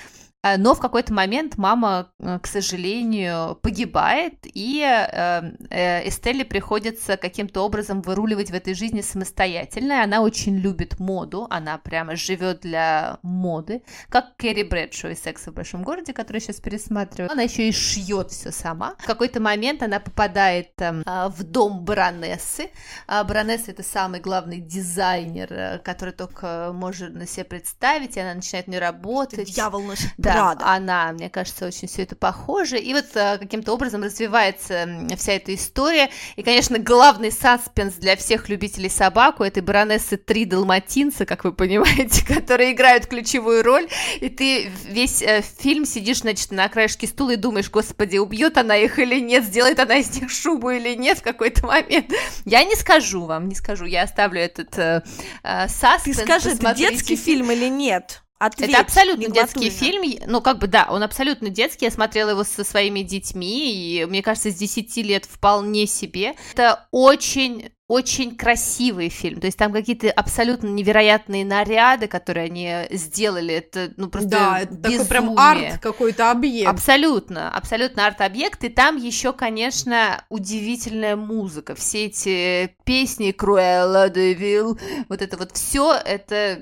А, 0.43 0.57
Но 0.57 0.75
в 0.75 0.79
какой-то 0.81 1.13
момент 1.13 1.57
мама, 1.57 2.11
э, 2.19 2.37
к 2.39 2.47
сожалению, 2.47 3.57
погибает, 3.61 4.35
и 4.43 4.81
э, 4.81 5.41
э, 5.69 6.09
Эстелле 6.09 6.43
приходится 6.43 7.15
каким-то 7.15 7.61
образом 7.61 8.01
выруливать 8.01 8.51
в 8.51 8.53
этой 8.53 8.73
жизни 8.73 8.99
самостоятельно. 8.99 10.03
Она 10.03 10.21
очень 10.21 10.57
любит 10.57 10.99
моду, 10.99 11.47
она 11.49 11.77
прямо 11.77 12.17
живет 12.17 12.59
для 12.59 13.19
моды, 13.21 13.83
как 14.09 14.35
Кэрри 14.35 14.63
Брэдшоу 14.63 15.11
из 15.11 15.23
«Секса 15.23 15.51
в 15.51 15.53
большом 15.53 15.83
городе», 15.83 16.11
который 16.11 16.41
сейчас 16.41 16.57
пересматриваю. 16.57 17.31
Она 17.31 17.43
еще 17.43 17.69
и 17.69 17.71
шьет 17.71 18.31
все 18.31 18.51
сама. 18.51 18.95
В 18.99 19.05
какой-то 19.05 19.39
момент 19.39 19.81
она 19.81 20.01
попадает 20.01 20.71
эм, 20.79 21.03
а, 21.05 21.29
в 21.29 21.43
дом 21.43 21.85
баронессы. 21.85 22.69
А 23.07 23.23
Баронесса 23.23 23.71
это 23.71 23.83
самый 23.83 24.19
главный 24.19 24.59
дизайнер, 24.59 25.53
э, 25.53 25.79
который 25.79 26.13
только 26.13 26.71
можно 26.73 27.25
себе 27.25 27.45
представить, 27.45 28.17
и 28.17 28.19
она 28.19 28.33
начинает 28.33 28.67
не 28.67 28.77
работать. 28.77 29.53
Дьявол 29.53 29.83
носит 29.83 30.11
Да, 30.17 30.32
Прада. 30.33 30.65
она, 30.65 31.11
мне 31.11 31.29
кажется, 31.29 31.67
очень 31.67 31.87
все 31.87 32.03
это 32.03 32.15
похоже. 32.15 32.77
И 32.77 32.93
вот 32.93 33.05
э, 33.15 33.37
каким-то 33.37 33.73
образом 33.73 34.03
развивается 34.03 34.87
вся 35.17 35.33
эта 35.33 35.53
история. 35.53 36.09
И, 36.35 36.43
конечно, 36.43 36.79
главный 36.79 37.31
саспенс 37.31 37.95
для 37.95 38.15
всех 38.15 38.49
любителей 38.49 38.89
собак 38.89 39.39
у 39.39 39.43
этой 39.43 39.61
баронессы 39.61 40.17
три 40.17 40.45
далматинца, 40.45 41.25
как 41.25 41.43
вы 41.43 41.53
понимаете, 41.53 42.25
которые 42.33 42.73
играют 42.73 43.07
ключевую 43.07 43.63
роль. 43.63 43.87
И 44.19 44.29
ты 44.29 44.69
весь 44.85 45.21
э, 45.21 45.41
фильм 45.41 45.85
сидишь, 45.85 46.19
значит, 46.19 46.51
на 46.51 46.67
краешке 46.69 47.07
стула 47.07 47.31
и 47.31 47.35
думаешь, 47.35 47.69
господи, 47.69 48.17
убьет 48.17 48.57
она 48.57 48.75
их 48.75 48.99
или 48.99 49.19
нет, 49.19 49.43
сделает 49.43 49.79
она 49.79 49.97
из 49.97 50.13
них 50.19 50.31
шубу 50.31 50.69
или 50.71 50.95
нет 50.95 51.19
в 51.19 51.23
какой-то 51.23 51.65
момент. 51.67 52.11
Я 52.45 52.63
не 52.63 52.75
скажу 52.75 53.25
вам, 53.25 53.47
не 53.47 53.55
скажу, 53.55 53.85
я 53.85 54.03
оставлю 54.03 54.41
этот 54.41 54.77
э, 54.77 55.03
э, 55.43 55.67
саспенс. 55.67 56.17
Ты 56.17 56.23
скажи, 56.23 56.49
это 56.51 56.73
детский 56.73 57.15
фильм 57.15 57.51
или 57.51 57.69
нет? 57.69 58.22
Ответь, 58.45 58.71
это 58.71 58.81
абсолютно 58.81 59.29
детский 59.29 59.69
фильм. 59.69 60.19
Ну, 60.27 60.41
как 60.41 60.59
бы, 60.59 60.67
да, 60.67 60.87
он 60.89 61.01
абсолютно 61.01 61.49
детский. 61.49 61.85
Я 61.85 61.91
смотрела 61.91 62.31
его 62.31 62.43
со 62.43 62.65
своими 62.65 63.01
детьми, 63.01 63.71
и, 63.73 64.05
мне 64.05 64.21
кажется, 64.21 64.51
с 64.51 64.55
10 64.55 64.97
лет 64.97 65.23
вполне 65.23 65.87
себе. 65.87 66.33
Это 66.51 66.87
очень 66.91 67.71
очень 67.89 68.35
красивый 68.35 69.09
фильм, 69.09 69.41
то 69.41 69.47
есть 69.47 69.57
там 69.57 69.73
какие-то 69.73 70.09
абсолютно 70.09 70.67
невероятные 70.67 71.43
наряды, 71.43 72.07
которые 72.07 72.45
они 72.45 72.71
сделали, 72.91 73.55
это 73.55 73.91
ну 73.97 74.07
просто 74.09 74.29
Да, 74.29 74.59
это 74.61 74.77
такой 74.77 75.05
прям 75.05 75.37
арт 75.37 75.79
какой-то 75.81 76.31
объект. 76.31 76.69
Абсолютно, 76.69 77.51
абсолютно 77.51 78.05
арт-объект, 78.07 78.63
и 78.63 78.69
там 78.69 78.95
еще, 78.95 79.33
конечно, 79.33 80.23
удивительная 80.29 81.17
музыка, 81.17 81.75
все 81.75 82.05
эти 82.05 82.75
песни 82.85 83.31
Круэлла 83.31 84.09
де 84.09 84.33
Вилл, 84.33 84.79
вот 85.09 85.21
это 85.21 85.35
вот 85.37 85.51
все, 85.51 85.93
это 85.93 86.59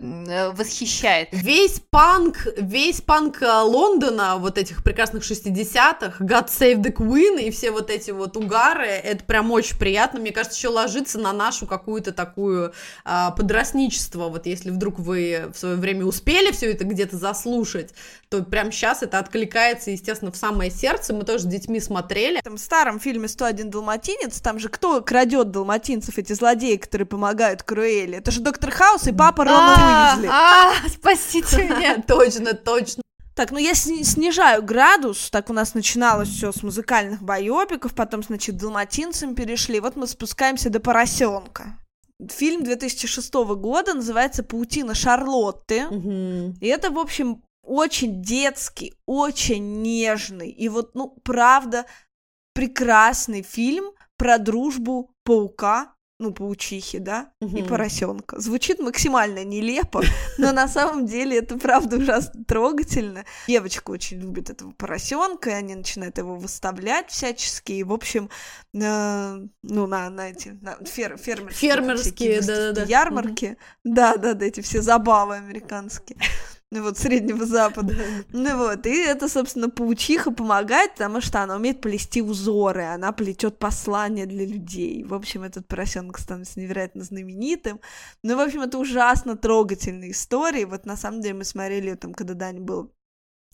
восхищает. 0.55 1.29
Весь 1.31 1.81
панк, 1.89 2.47
весь 2.57 3.01
панк 3.01 3.41
э, 3.41 3.61
Лондона, 3.61 4.37
вот 4.37 4.57
этих 4.57 4.83
прекрасных 4.83 5.23
60-х, 5.23 6.23
God 6.23 6.47
Save 6.47 6.81
the 6.81 6.93
Queen 6.93 7.41
и 7.41 7.51
все 7.51 7.71
вот 7.71 7.89
эти 7.89 8.11
вот 8.11 8.37
угары, 8.37 8.87
это 8.87 9.23
прям 9.23 9.51
очень 9.51 9.77
приятно. 9.77 10.19
Мне 10.19 10.31
кажется, 10.31 10.57
еще 10.57 10.69
ложится 10.69 11.10
на 11.19 11.33
нашу 11.33 11.65
какую-то 11.67 12.11
такую 12.11 12.73
а, 13.05 13.31
подростничество. 13.31 14.29
Вот 14.29 14.45
если 14.45 14.69
вдруг 14.69 14.99
вы 14.99 15.51
в 15.53 15.57
свое 15.57 15.75
время 15.75 16.05
успели 16.05 16.51
все 16.51 16.71
это 16.71 16.83
где-то 16.83 17.17
заслушать, 17.17 17.93
то 18.29 18.43
прям 18.43 18.71
сейчас 18.71 19.03
это 19.03 19.19
откликается, 19.19 19.91
естественно, 19.91 20.31
в 20.31 20.37
самое 20.37 20.71
сердце. 20.71 21.13
Мы 21.13 21.23
тоже 21.23 21.43
с 21.43 21.47
детьми 21.47 21.79
смотрели. 21.79 22.37
В 22.37 22.39
этом 22.39 22.57
старом 22.57 22.99
фильме 22.99 23.27
«101 23.27 23.65
далматинец», 23.65 24.39
там 24.41 24.59
же 24.59 24.69
кто 24.69 25.01
крадет 25.01 25.51
далматинцев, 25.51 26.17
эти 26.17 26.33
злодеи, 26.33 26.77
которые 26.77 27.05
помогают 27.05 27.63
Круэле? 27.63 28.17
Это 28.19 28.31
же 28.31 28.41
доктор 28.41 28.71
Хаус 28.71 29.07
и 29.07 29.11
папа 29.11 29.43
Рона 29.45 29.75
А, 29.77 30.13
Уизли. 30.15 30.29
а, 30.31 30.73
спасите 30.89 31.63
меня. 31.63 32.01
Точно, 32.07 32.53
точно. 32.53 33.03
Так, 33.35 33.51
ну 33.51 33.57
я 33.57 33.73
сни- 33.73 34.03
снижаю 34.03 34.63
градус. 34.63 35.29
Так 35.29 35.49
у 35.49 35.53
нас 35.53 35.73
начиналось 35.73 36.29
все 36.29 36.51
с 36.51 36.63
музыкальных 36.63 37.21
байопиков, 37.21 37.93
потом, 37.93 38.23
значит, 38.23 38.57
далматинцам 38.57 39.35
перешли. 39.35 39.79
Вот 39.79 39.95
мы 39.95 40.07
спускаемся 40.07 40.69
до 40.69 40.79
поросенка. 40.79 41.77
Фильм 42.29 42.63
2006 42.63 43.33
года 43.55 43.93
называется 43.93 44.43
«Паутина 44.43 44.93
Шарлотты». 44.93 45.85
Мгм. 45.87 46.53
И 46.61 46.67
это, 46.67 46.91
в 46.91 46.99
общем, 46.99 47.41
очень 47.63 48.21
детский, 48.21 48.93
очень 49.05 49.81
нежный 49.81 50.49
и 50.49 50.67
вот, 50.69 50.93
ну, 50.93 51.15
правда, 51.23 51.85
прекрасный 52.53 53.43
фильм 53.43 53.91
про 54.17 54.37
дружбу 54.37 55.11
паука, 55.23 55.93
ну, 56.21 56.31
паучихи, 56.31 56.99
да, 56.99 57.31
и 57.41 57.45
Мгм. 57.45 57.67
поросенка. 57.67 58.39
Звучит 58.39 58.79
максимально 58.79 59.43
нелепо, 59.43 60.01
но 60.37 60.51
на 60.51 60.67
самом 60.67 61.05
деле 61.05 61.37
это 61.39 61.57
правда 61.57 61.97
ужасно 61.97 62.43
трогательно. 62.45 63.25
Девочка 63.47 63.91
очень 63.91 64.19
любит 64.21 64.49
этого 64.49 64.71
поросенка, 64.71 65.49
и 65.49 65.53
они 65.53 65.75
начинают 65.75 66.17
его 66.17 66.35
выставлять 66.35 67.09
всячески. 67.09 67.71
И, 67.73 67.83
в 67.83 67.91
общем, 67.91 68.29
э, 68.73 69.47
ну, 69.63 69.87
на, 69.87 70.09
на 70.09 70.29
эти 70.29 70.49
на 70.61 70.75
фер- 70.85 71.17
фермерские, 71.17 71.71
Фермерские, 71.71 72.01
всякие 72.03 72.37
выставки, 72.37 72.57
да-да-да. 72.59 72.83
ярмарки. 72.89 73.57
Да, 73.83 74.15
да, 74.17 74.33
да, 74.33 74.45
эти 74.45 74.61
все 74.61 74.81
забавы 74.81 75.35
американские. 75.35 76.17
Ну 76.73 76.83
вот, 76.83 76.97
Среднего 76.97 77.45
Запада. 77.45 77.93
Ну 78.31 78.57
вот, 78.57 78.85
и 78.87 78.95
это, 78.95 79.27
собственно, 79.27 79.69
паучиха 79.69 80.31
помогает, 80.31 80.93
потому 80.93 81.19
что 81.19 81.43
она 81.43 81.57
умеет 81.57 81.81
плести 81.81 82.21
узоры, 82.21 82.83
она 82.83 83.11
плетет 83.11 83.59
послания 83.59 84.25
для 84.25 84.45
людей. 84.45 85.03
В 85.03 85.13
общем, 85.13 85.43
этот 85.43 85.67
поросенок 85.67 86.17
становится 86.17 86.61
невероятно 86.61 87.03
знаменитым. 87.03 87.81
Ну, 88.23 88.37
в 88.37 88.39
общем, 88.39 88.61
это 88.61 88.77
ужасно 88.77 89.35
трогательные 89.35 90.11
истории. 90.11 90.63
Вот 90.63 90.85
на 90.85 90.95
самом 90.95 91.19
деле 91.19 91.33
мы 91.33 91.43
смотрели 91.43 91.89
ее 91.89 91.95
там, 91.97 92.13
когда 92.13 92.35
Дани 92.35 92.59
был 92.59 92.93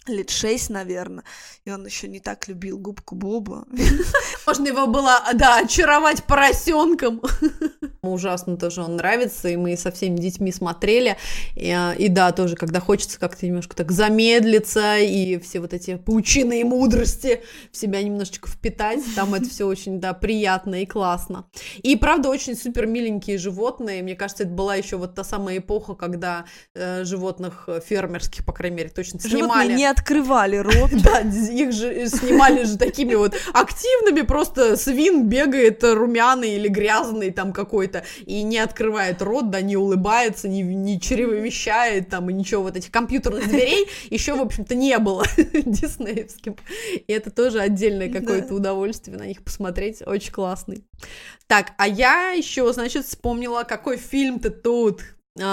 лет 0.09 0.29
шесть, 0.29 0.69
наверное, 0.69 1.23
и 1.65 1.71
он 1.71 1.85
еще 1.85 2.07
не 2.07 2.19
так 2.19 2.47
любил 2.47 2.77
губку 2.77 3.15
Боба. 3.15 3.65
Можно 4.47 4.67
его 4.67 4.87
было, 4.87 5.21
да, 5.33 5.59
очаровать 5.59 6.23
поросенком. 6.23 7.21
Ужасно 8.01 8.57
тоже 8.57 8.81
он 8.81 8.95
нравится, 8.95 9.49
и 9.49 9.57
мы 9.57 9.75
со 9.75 9.91
всеми 9.91 10.17
детьми 10.17 10.51
смотрели. 10.51 11.17
И, 11.55 11.69
а, 11.69 11.93
и 11.93 12.07
да, 12.07 12.31
тоже, 12.31 12.55
когда 12.55 12.79
хочется 12.79 13.19
как-то 13.19 13.45
немножко 13.45 13.75
так 13.75 13.91
замедлиться, 13.91 14.97
и 14.97 15.39
все 15.39 15.59
вот 15.59 15.73
эти 15.73 15.95
паучиные 15.95 16.63
мудрости 16.63 17.41
в 17.71 17.77
себя 17.77 18.01
немножечко 18.01 18.49
впитать, 18.49 19.01
там 19.15 19.33
это 19.33 19.49
все 19.49 19.65
очень, 19.65 19.99
да, 19.99 20.13
приятно 20.13 20.81
и 20.81 20.85
классно. 20.85 21.49
И, 21.83 21.95
правда, 21.95 22.29
очень 22.29 22.55
супер 22.55 22.85
миленькие 22.85 23.37
животные. 23.37 24.03
Мне 24.03 24.15
кажется, 24.15 24.43
это 24.43 24.53
была 24.53 24.75
еще 24.75 24.97
вот 24.97 25.15
та 25.15 25.23
самая 25.23 25.57
эпоха, 25.57 25.95
когда 25.95 26.45
э, 26.73 27.03
животных 27.03 27.67
фермерских, 27.85 28.45
по 28.45 28.53
крайней 28.53 28.77
мере, 28.77 28.89
точно 28.89 29.19
Животные 29.19 29.39
снимали. 29.39 29.73
не 29.73 29.85
открывали 29.97 30.57
рот. 30.57 30.91
Да, 31.07 31.21
их 31.21 31.71
же 31.71 32.07
снимали 32.07 32.63
же 32.63 32.77
такими 32.77 33.15
вот 33.15 33.35
активными, 33.53 34.21
просто 34.21 34.75
свин 34.75 35.27
бегает 35.29 35.83
румяный 35.83 36.55
или 36.55 36.67
грязный 36.67 37.31
там 37.31 37.53
какой-то, 37.53 38.03
и 38.25 38.43
не 38.43 38.57
открывает 38.57 39.21
рот, 39.21 39.49
да, 39.49 39.61
не 39.61 39.77
улыбается, 39.77 40.47
не, 40.47 40.63
не 40.63 40.99
чревовещает 40.99 42.09
там, 42.09 42.29
и 42.29 42.33
ничего, 42.33 42.63
вот 42.63 42.75
этих 42.75 42.91
компьютерных 42.91 43.45
зверей 43.45 43.87
еще, 44.09 44.33
в 44.33 44.41
общем-то, 44.41 44.75
не 44.75 44.97
было 44.97 45.23
диснеевским. 45.37 46.57
И 47.07 47.13
это 47.13 47.31
тоже 47.31 47.59
отдельное 47.59 48.11
какое-то 48.11 48.53
удовольствие 48.53 49.17
на 49.17 49.25
них 49.25 49.43
посмотреть, 49.43 50.01
очень 50.05 50.31
классный. 50.31 50.83
Так, 51.47 51.71
а 51.77 51.87
я 51.87 52.31
еще, 52.31 52.71
значит, 52.73 53.05
вспомнила, 53.05 53.63
какой 53.63 53.97
фильм-то 53.97 54.49
тут 54.49 55.01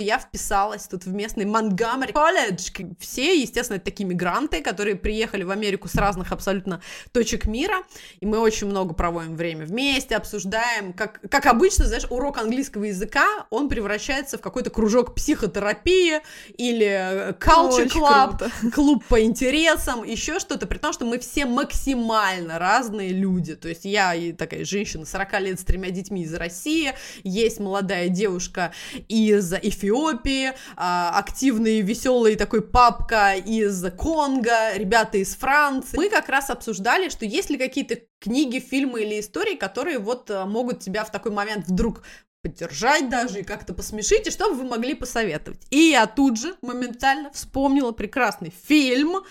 я 0.01 0.19
вписалась 0.19 0.87
тут 0.87 1.05
в 1.05 1.13
местный 1.13 1.45
Монгомери 1.45 2.13
колледж. 2.13 2.71
Все, 2.99 3.41
естественно, 3.41 3.77
это 3.77 3.87
такие 3.87 4.09
мигранты, 4.09 4.63
которые 4.63 4.97
приехали 4.97 5.43
в 5.43 5.51
Америку 5.51 5.89
с 5.89 5.95
разных 5.95 6.33
абсолютно 6.33 6.81
точек 7.13 7.47
мира, 7.47 7.83
и 8.21 8.27
мы 8.27 8.39
очень 8.39 8.67
много 8.67 8.95
проводим 8.95 9.37
время 9.37 9.67
вместе, 9.67 10.17
обсуждаем, 10.17 10.93
как, 10.93 11.21
как 11.31 11.47
обычно, 11.47 11.87
знаешь, 11.87 12.07
урок 12.11 12.39
английского 12.39 12.85
языка, 12.85 13.47
он 13.51 13.69
превращается 13.69 14.39
в 14.39 14.41
какой-то 14.41 14.71
кружок 14.71 15.15
психотерапии 15.15 16.21
или 16.57 16.87
э, 16.87 17.33
culture 17.33 17.89
club, 17.89 18.39
круто. 18.39 18.51
клуб 18.73 19.05
по 19.09 19.23
интересам, 19.23 20.05
еще 20.05 20.39
что-то, 20.39 20.67
при 20.67 20.79
том, 20.79 20.93
что 20.93 21.05
мы 21.05 21.19
все 21.19 21.47
максимально 21.47 22.59
разные 22.59 23.11
люди. 23.11 23.55
То 23.55 23.69
есть 23.69 23.85
я 23.85 24.15
и 24.15 24.33
такая 24.33 24.65
женщина 24.65 25.05
40 25.05 25.41
лет 25.41 25.61
с 25.61 25.65
тремя 25.65 25.91
детьми 25.91 26.23
из 26.23 26.35
России, 26.35 26.93
есть 27.23 27.61
молодая 27.61 28.09
девушка 28.09 28.73
из 29.09 29.53
Эфиопии, 29.75 30.53
а, 30.77 31.19
активный, 31.19 31.81
веселый 31.81 32.37
такой 32.37 32.63
папка 32.63 33.35
из 33.35 33.85
Конго, 33.93 34.75
ребята 34.75 35.19
из 35.19 35.35
Франции. 35.35 35.97
Мы 35.97 36.09
как 36.09 36.29
раз 36.29 36.51
обсуждали, 36.51 37.09
что 37.09 37.25
есть 37.25 37.51
ли 37.51 37.59
какие-то 37.59 37.99
книги, 38.21 38.59
фильмы 38.59 39.03
или 39.03 39.21
истории, 39.21 39.57
которые 39.57 39.99
вот 39.99 40.31
а, 40.31 40.47
могут 40.47 40.81
тебя 40.81 41.05
в 41.05 41.13
такой 41.13 41.33
момент 41.33 41.67
вдруг 41.69 42.03
поддержать 42.43 43.09
даже 43.09 43.41
и 43.41 43.43
как-то 43.43 43.73
посмешить, 43.73 44.27
и 44.27 44.31
что 44.31 44.51
бы 44.51 44.57
вы 44.57 44.65
могли 44.65 44.95
посоветовать. 44.95 45.67
И 45.71 45.79
я 45.79 46.07
тут 46.07 46.39
же 46.39 46.55
моментально 46.61 47.31
вспомнила 47.33 47.93
прекрасный 47.93 48.53
фильм 48.67 49.25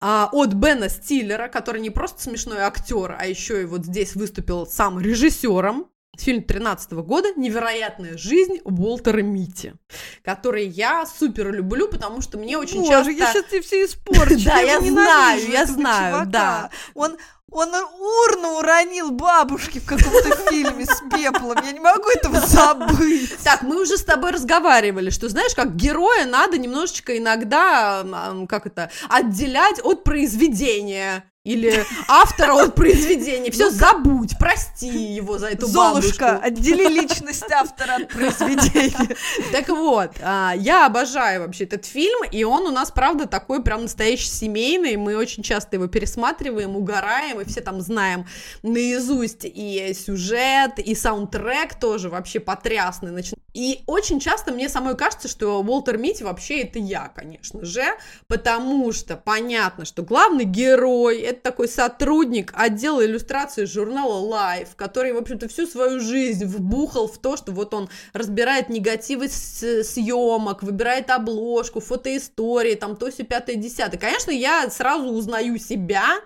а, 0.00 0.28
от 0.30 0.52
Бена 0.52 0.90
Стиллера, 0.90 1.48
который 1.48 1.80
не 1.80 1.88
просто 1.88 2.22
смешной 2.22 2.58
актер, 2.58 3.16
а 3.18 3.26
еще 3.26 3.62
и 3.62 3.64
вот 3.64 3.86
здесь 3.86 4.14
выступил 4.14 4.66
сам 4.66 5.00
режиссером. 5.00 5.88
Фильм 6.18 6.42
13 6.42 6.92
года 6.92 7.28
«Невероятная 7.36 8.16
жизнь 8.16 8.60
Уолтера 8.64 9.22
Мити», 9.22 9.74
который 10.22 10.66
я 10.66 11.06
супер 11.06 11.52
люблю, 11.52 11.88
потому 11.88 12.20
что 12.20 12.38
мне 12.38 12.56
очень 12.56 12.80
Боже, 12.80 12.90
часто... 12.90 13.10
я 13.10 13.32
сейчас 13.32 13.44
тебе 13.46 13.60
все 13.62 13.84
испорчу. 13.84 14.34
Да, 14.44 14.60
я 14.60 14.80
знаю, 14.80 15.50
я 15.50 15.66
знаю, 15.66 16.26
да. 16.26 16.70
Он, 16.94 17.16
он 17.50 17.68
урну 17.74 18.58
уронил 18.58 19.10
бабушке 19.10 19.80
в 19.80 19.86
каком-то 19.86 20.36
фильме 20.50 20.84
с 20.86 21.02
пеплом. 21.10 21.56
Я 21.64 21.72
не 21.72 21.80
могу 21.80 22.08
этого 22.10 22.40
забыть. 22.40 23.36
Так, 23.42 23.62
мы 23.62 23.80
уже 23.80 23.96
с 23.96 24.04
тобой 24.04 24.32
разговаривали, 24.32 25.10
что, 25.10 25.28
знаешь, 25.28 25.54
как 25.54 25.76
героя 25.76 26.26
надо 26.26 26.58
немножечко 26.58 27.16
иногда, 27.16 28.04
как 28.48 28.66
это, 28.66 28.90
отделять 29.08 29.80
от 29.82 30.04
произведения. 30.04 31.24
Или 31.44 31.84
автора 32.08 32.54
от 32.54 32.74
произведения. 32.74 33.50
Все, 33.50 33.68
забудь, 33.68 34.32
прости 34.38 34.88
его 34.88 35.36
за 35.36 35.48
эту 35.48 35.66
Золушка, 35.66 36.40
бабушку. 36.40 36.46
отдели 36.46 36.88
личность 36.88 37.50
автора 37.52 37.96
от 37.96 38.08
произведения. 38.08 39.14
Так 39.52 39.68
вот, 39.68 40.12
а, 40.22 40.54
я 40.56 40.86
обожаю 40.86 41.42
вообще 41.42 41.64
этот 41.64 41.84
фильм, 41.84 42.24
и 42.30 42.44
он 42.44 42.62
у 42.62 42.70
нас, 42.70 42.90
правда, 42.90 43.26
такой 43.26 43.62
прям 43.62 43.82
настоящий 43.82 44.28
семейный, 44.30 44.96
мы 44.96 45.16
очень 45.16 45.42
часто 45.42 45.76
его 45.76 45.86
пересматриваем, 45.86 46.76
угораем, 46.76 47.38
и 47.42 47.44
все 47.44 47.60
там 47.60 47.82
знаем 47.82 48.26
наизусть 48.62 49.44
и 49.44 49.92
сюжет, 49.94 50.78
и 50.78 50.94
саундтрек 50.94 51.78
тоже 51.78 52.08
вообще 52.08 52.40
потрясный. 52.40 53.10
Нач- 53.12 53.34
И 53.54 53.84
очень 53.86 54.18
часто 54.18 54.52
мне 54.52 54.68
самой 54.68 54.96
кажется, 54.96 55.28
что 55.28 55.62
Уолтер 55.62 55.96
Митти 55.96 56.24
вообще 56.24 56.62
это 56.62 56.80
я, 56.80 57.08
конечно 57.08 57.64
же, 57.64 57.84
потому 58.26 58.92
что 58.92 59.16
понятно, 59.16 59.84
что 59.84 60.02
главный 60.02 60.44
герой 60.44 61.20
это 61.20 61.40
такой 61.40 61.68
сотрудник 61.68 62.52
отдела 62.54 63.06
иллюстрации 63.06 63.64
журнала 63.64 64.28
Life, 64.28 64.70
который, 64.74 65.12
в 65.12 65.18
общем-то, 65.18 65.48
всю 65.48 65.68
свою 65.68 66.00
жизнь 66.00 66.44
вбухал 66.44 67.06
в 67.06 67.18
то, 67.18 67.36
что 67.36 67.52
вот 67.52 67.74
он 67.74 67.88
разбирает 68.12 68.70
негативы 68.70 69.28
съемок, 69.28 70.64
выбирает 70.64 71.10
обложку, 71.10 71.78
фотоистории, 71.78 72.74
там 72.74 72.96
то 72.96 73.08
все 73.10 73.22
пятое, 73.22 73.54
десятое. 73.54 74.00
Конечно, 74.00 74.32
я 74.32 74.68
сразу 74.68 75.06
узнаю 75.06 75.58
себя, 75.58 76.20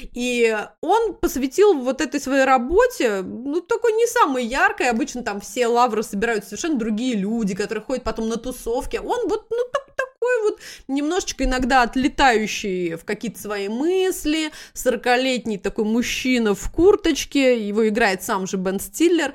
и 0.00 0.56
он 0.80 1.14
посвятил 1.14 1.74
вот 1.74 2.00
этой 2.00 2.20
своей 2.20 2.44
работе, 2.44 3.22
ну, 3.22 3.60
такой 3.60 3.92
не 3.94 4.06
самой 4.06 4.46
яркой, 4.46 4.90
обычно 4.90 5.24
там 5.24 5.40
все 5.40 5.66
лавры 5.66 6.04
собирают 6.04 6.44
совершенно 6.44 6.67
другие 6.76 7.16
люди, 7.16 7.54
которые 7.54 7.82
ходят 7.82 8.04
потом 8.04 8.28
на 8.28 8.36
тусовки. 8.36 8.96
Он 8.98 9.28
вот, 9.28 9.46
ну, 9.50 9.64
так- 9.72 9.88
такой 9.96 10.42
вот 10.42 10.60
немножечко 10.88 11.44
иногда 11.44 11.82
отлетающий 11.82 12.96
в 12.96 13.04
какие-то 13.04 13.40
свои 13.40 13.68
мысли, 13.68 14.50
40-летний 14.74 15.58
такой 15.58 15.84
мужчина 15.84 16.54
в 16.54 16.70
курточке, 16.70 17.66
его 17.66 17.88
играет 17.88 18.22
сам 18.22 18.46
же 18.46 18.56
Бен 18.56 18.80
Стиллер, 18.80 19.34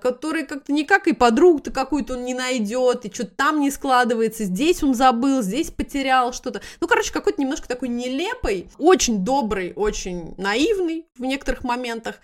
который 0.00 0.44
как-то 0.44 0.72
никак 0.72 1.08
и 1.08 1.12
подругу-то 1.12 1.70
какую-то 1.70 2.14
он 2.14 2.24
не 2.24 2.34
найдет, 2.34 3.04
и 3.04 3.12
что-то 3.12 3.30
там 3.36 3.60
не 3.60 3.70
складывается, 3.70 4.44
здесь 4.44 4.82
он 4.82 4.94
забыл, 4.94 5.42
здесь 5.42 5.70
потерял 5.70 6.32
что-то. 6.32 6.62
Ну, 6.80 6.88
короче, 6.88 7.12
какой-то 7.12 7.40
немножко 7.40 7.68
такой 7.68 7.88
нелепый, 7.88 8.68
очень 8.78 9.24
добрый, 9.24 9.72
очень 9.74 10.34
наивный 10.36 11.06
в 11.16 11.24
некоторых 11.24 11.64
моментах. 11.64 12.16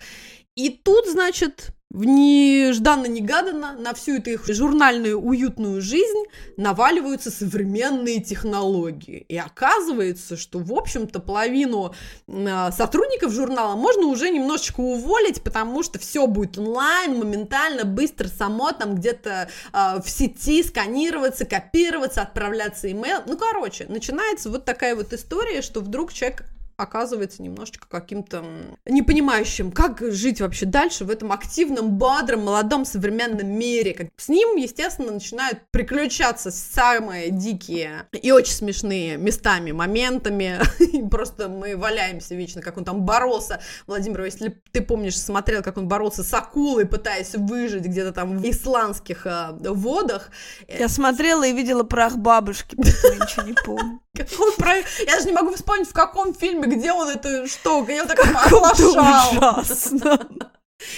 И 0.55 0.69
тут, 0.69 1.07
значит, 1.07 1.74
нежданно-негаданно 1.91 3.73
на 3.73 3.93
всю 3.93 4.17
эту 4.17 4.31
их 4.31 4.45
журнальную 4.47 5.19
уютную 5.19 5.81
жизнь 5.81 6.23
наваливаются 6.57 7.31
современные 7.31 8.21
технологии. 8.21 9.25
И 9.29 9.37
оказывается, 9.37 10.35
что, 10.35 10.59
в 10.59 10.73
общем-то, 10.73 11.19
половину 11.19 11.93
э, 12.27 12.71
сотрудников 12.71 13.31
журнала 13.31 13.75
можно 13.75 14.07
уже 14.07 14.29
немножечко 14.29 14.81
уволить, 14.81 15.41
потому 15.41 15.83
что 15.83 15.99
все 15.99 16.27
будет 16.27 16.57
онлайн, 16.57 17.17
моментально, 17.17 17.85
быстро, 17.85 18.27
само 18.27 18.71
там 18.71 18.95
где-то 18.95 19.49
э, 19.71 20.01
в 20.01 20.09
сети 20.09 20.63
сканироваться, 20.63 21.45
копироваться, 21.45 22.21
отправляться 22.21 22.91
имейл. 22.91 23.19
Ну, 23.25 23.37
короче, 23.37 23.85
начинается 23.87 24.49
вот 24.49 24.65
такая 24.65 24.95
вот 24.95 25.13
история, 25.13 25.61
что 25.61 25.79
вдруг 25.79 26.11
человек 26.11 26.43
оказывается 26.77 27.41
немножечко 27.41 27.87
каким-то 27.87 28.43
непонимающим, 28.85 29.71
как 29.71 30.01
жить 30.11 30.41
вообще 30.41 30.65
дальше 30.65 31.05
в 31.05 31.09
этом 31.09 31.31
активном, 31.31 31.91
бодром, 31.91 32.45
молодом, 32.45 32.85
современном 32.85 33.47
мире. 33.47 33.93
Как 33.93 34.07
с 34.17 34.29
ним, 34.29 34.55
естественно, 34.55 35.11
начинают 35.11 35.59
приключаться 35.71 36.51
самые 36.51 37.31
дикие 37.31 38.07
и 38.11 38.31
очень 38.31 38.53
смешные 38.53 39.17
местами, 39.17 39.71
моментами. 39.71 40.59
Просто 41.09 41.47
мы 41.49 41.77
валяемся 41.77 42.35
вечно, 42.35 42.61
как 42.61 42.77
он 42.77 42.85
там 42.85 43.05
боролся. 43.05 43.61
Владимир, 43.87 44.23
если 44.23 44.61
ты 44.71 44.81
помнишь, 44.81 45.19
смотрел, 45.19 45.63
как 45.63 45.77
он 45.77 45.87
боролся 45.87 46.23
с 46.23 46.33
акулой, 46.33 46.85
пытаясь 46.85 47.35
выжить 47.35 47.85
где-то 47.85 48.11
там 48.11 48.37
в 48.37 48.49
исландских 48.49 49.25
э, 49.25 49.51
водах. 49.59 50.29
Я 50.67 50.89
смотрела 50.89 51.45
и 51.45 51.53
видела 51.53 51.83
прах 51.83 52.17
бабушки, 52.17 52.75
ничего 52.77 53.45
не 53.45 53.53
помню. 53.53 53.99
Какой 54.15 54.53
про- 54.53 54.77
Я 54.77 55.15
даже 55.15 55.25
не 55.27 55.33
могу 55.33 55.53
вспомнить, 55.53 55.87
в 55.89 55.93
каком 55.93 56.33
фильме, 56.33 56.67
где 56.67 56.91
он 56.91 57.09
это 57.09 57.47
что, 57.47 57.81
где 57.83 58.01
он 58.01 58.07
так 58.07 58.19
ужасно. 58.49 60.27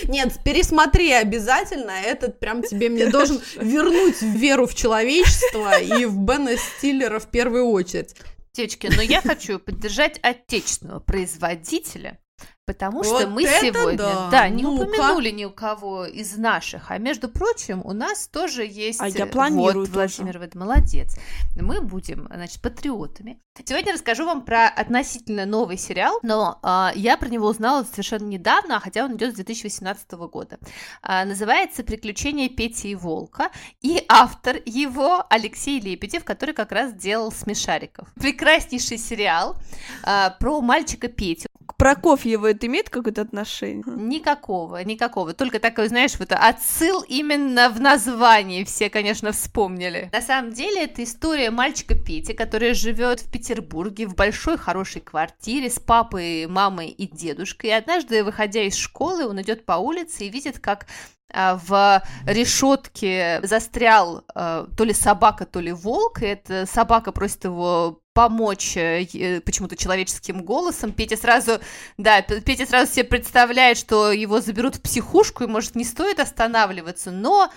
Нет, 0.05 0.33
пересмотри 0.43 1.11
обязательно, 1.11 1.91
этот 1.91 2.39
прям 2.39 2.61
тебе 2.63 2.89
мне 2.89 3.07
должен 3.07 3.41
вернуть 3.55 4.21
веру 4.21 4.65
в 4.67 4.73
человечество 4.75 5.79
и 5.79 6.05
в 6.05 6.17
Бена 6.17 6.57
Стиллера 6.57 7.19
в 7.19 7.27
первую 7.27 7.65
очередь. 7.69 8.15
Девочки, 8.53 8.91
но 8.95 9.01
я 9.03 9.21
хочу 9.21 9.59
поддержать 9.59 10.19
отечественного 10.23 10.99
производителя, 10.99 12.19
потому 12.67 12.97
Вот 12.97 13.05
что 13.05 13.27
мы 13.27 13.43
сегодня, 13.43 14.29
да! 14.29 14.49
не 14.49 14.61
Ну-ка. 14.61 14.83
упомянули 14.83 15.31
ни 15.31 15.45
у 15.45 15.51
кого 15.51 16.05
из 16.05 16.35
наших, 16.37 16.91
а 16.91 16.97
между 16.97 17.29
прочим, 17.29 17.81
у 17.83 17.93
нас 17.93 18.27
тоже 18.27 18.65
есть... 18.65 18.99
А 18.99 19.07
я 19.07 19.25
э, 19.25 19.27
планирую 19.27 19.85
Вот. 19.85 19.95
Владимир, 19.95 20.37
вы 20.37 20.49
молодец. 20.53 21.15
Мы 21.55 21.81
будем, 21.81 22.27
значит, 22.29 22.61
патриотами. 22.61 23.39
Сегодня 23.65 23.93
расскажу 23.93 24.25
вам 24.25 24.43
про 24.43 24.67
относительно 24.67 25.45
новый 25.45 25.77
сериал, 25.77 26.19
но 26.21 26.59
а, 26.61 26.91
я 26.93 27.17
про 27.17 27.29
него 27.29 27.47
узнала 27.47 27.83
совершенно 27.83 28.25
недавно, 28.25 28.79
хотя 28.79 29.05
он 29.05 29.15
идет 29.15 29.31
с 29.31 29.35
2018 29.35 30.11
года. 30.11 30.59
А, 31.01 31.25
называется 31.25 31.83
«Приключения 31.83 32.49
Пети 32.49 32.91
и 32.91 32.95
Волка», 32.95 33.49
и 33.81 34.03
автор 34.09 34.57
его 34.65 35.25
Алексей 35.29 35.79
Лебедев, 35.79 36.23
который 36.23 36.53
как 36.53 36.71
раз 36.71 36.93
делал 36.93 37.31
«Смешариков». 37.31 38.09
Прекраснейший 38.15 38.97
сериал 38.97 39.55
а, 40.03 40.31
про 40.31 40.61
мальчика 40.61 41.07
Петю. 41.07 41.47
К 41.67 41.75
Прокофьеву 41.75 42.45
это 42.45 42.65
имеет 42.67 42.89
какое-то 42.89 43.21
отношение? 43.21 43.83
Никакого, 43.85 44.81
никакого. 44.83 45.33
Только 45.33 45.59
такой, 45.59 45.89
знаешь, 45.89 46.17
вот 46.17 46.31
отсыл 46.31 47.03
именно 47.07 47.69
в 47.69 47.81
названии 47.81 48.63
все, 48.63 48.89
конечно, 48.89 49.33
вспомнили. 49.33 50.09
На 50.13 50.21
самом 50.21 50.53
деле, 50.53 50.85
это 50.85 51.03
история 51.03 51.51
мальчика 51.51 51.93
Пети, 51.93 52.33
который 52.33 52.73
живет 52.73 53.19
в 53.19 53.31
Петербурге 53.31 54.07
в 54.07 54.15
большой 54.15 54.57
хорошей 54.57 55.01
квартире 55.01 55.69
с 55.69 55.79
папой, 55.79 56.47
мамой 56.47 56.87
и 56.87 57.05
дедушкой. 57.05 57.71
И 57.71 57.73
однажды, 57.73 58.23
выходя 58.23 58.63
из 58.63 58.75
школы, 58.75 59.27
он 59.27 59.41
идет 59.41 59.65
по 59.65 59.73
улице 59.73 60.25
и 60.25 60.29
видит, 60.29 60.59
как 60.59 60.87
а, 61.33 61.59
в 61.61 62.01
решетке 62.25 63.41
застрял 63.43 64.23
а, 64.33 64.67
то 64.77 64.83
ли 64.85 64.93
собака, 64.93 65.45
то 65.45 65.59
ли 65.59 65.73
волк, 65.73 66.21
и 66.21 66.27
эта 66.27 66.65
собака 66.65 67.11
просит 67.11 67.43
его 67.43 68.01
помочь 68.17 68.75
э, 68.75 69.41
почему-то 69.45 69.75
человеческим 69.75 70.41
голосом. 70.41 70.91
Петя 70.91 71.15
сразу, 71.17 71.59
да, 71.99 72.23
Петя 72.23 72.65
сразу 72.65 72.91
себе 72.91 73.03
представляет, 73.03 73.77
что 73.77 74.11
его 74.11 74.41
заберут 74.41 74.77
в 74.77 74.81
психушку, 74.81 75.43
и, 75.43 75.47
может, 75.47 75.75
не 75.75 75.83
стоит 75.83 76.19
останавливаться, 76.19 77.11
но 77.11 77.51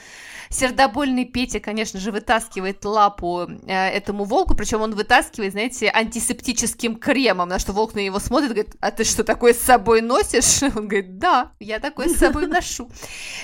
сердобольный 0.51 1.25
Петя, 1.25 1.61
конечно 1.61 2.01
же, 2.01 2.11
вытаскивает 2.11 2.85
лапу 2.85 3.49
э, 3.67 3.73
этому 3.73 4.25
волку, 4.25 4.57
причем 4.57 4.83
он 4.83 4.95
вытаскивает, 4.95 5.53
знаете, 5.53 5.91
антисептическим 5.95 6.97
кремом, 6.97 7.49
на 7.49 7.61
что 7.61 7.73
волк 7.73 7.95
на 7.95 8.01
него 8.01 8.19
смотрит, 8.19 8.51
говорит, 8.51 8.77
а 8.81 8.91
ты 8.91 9.05
что, 9.05 9.23
такое 9.23 9.55
с 9.55 9.61
собой 9.61 10.03
носишь? 10.03 10.63
Он 10.77 10.89
говорит, 10.89 11.19
да, 11.19 11.53
я 11.61 11.79
такое 11.79 12.09
с 12.09 12.17
собой 12.17 12.47
ношу. 12.49 12.91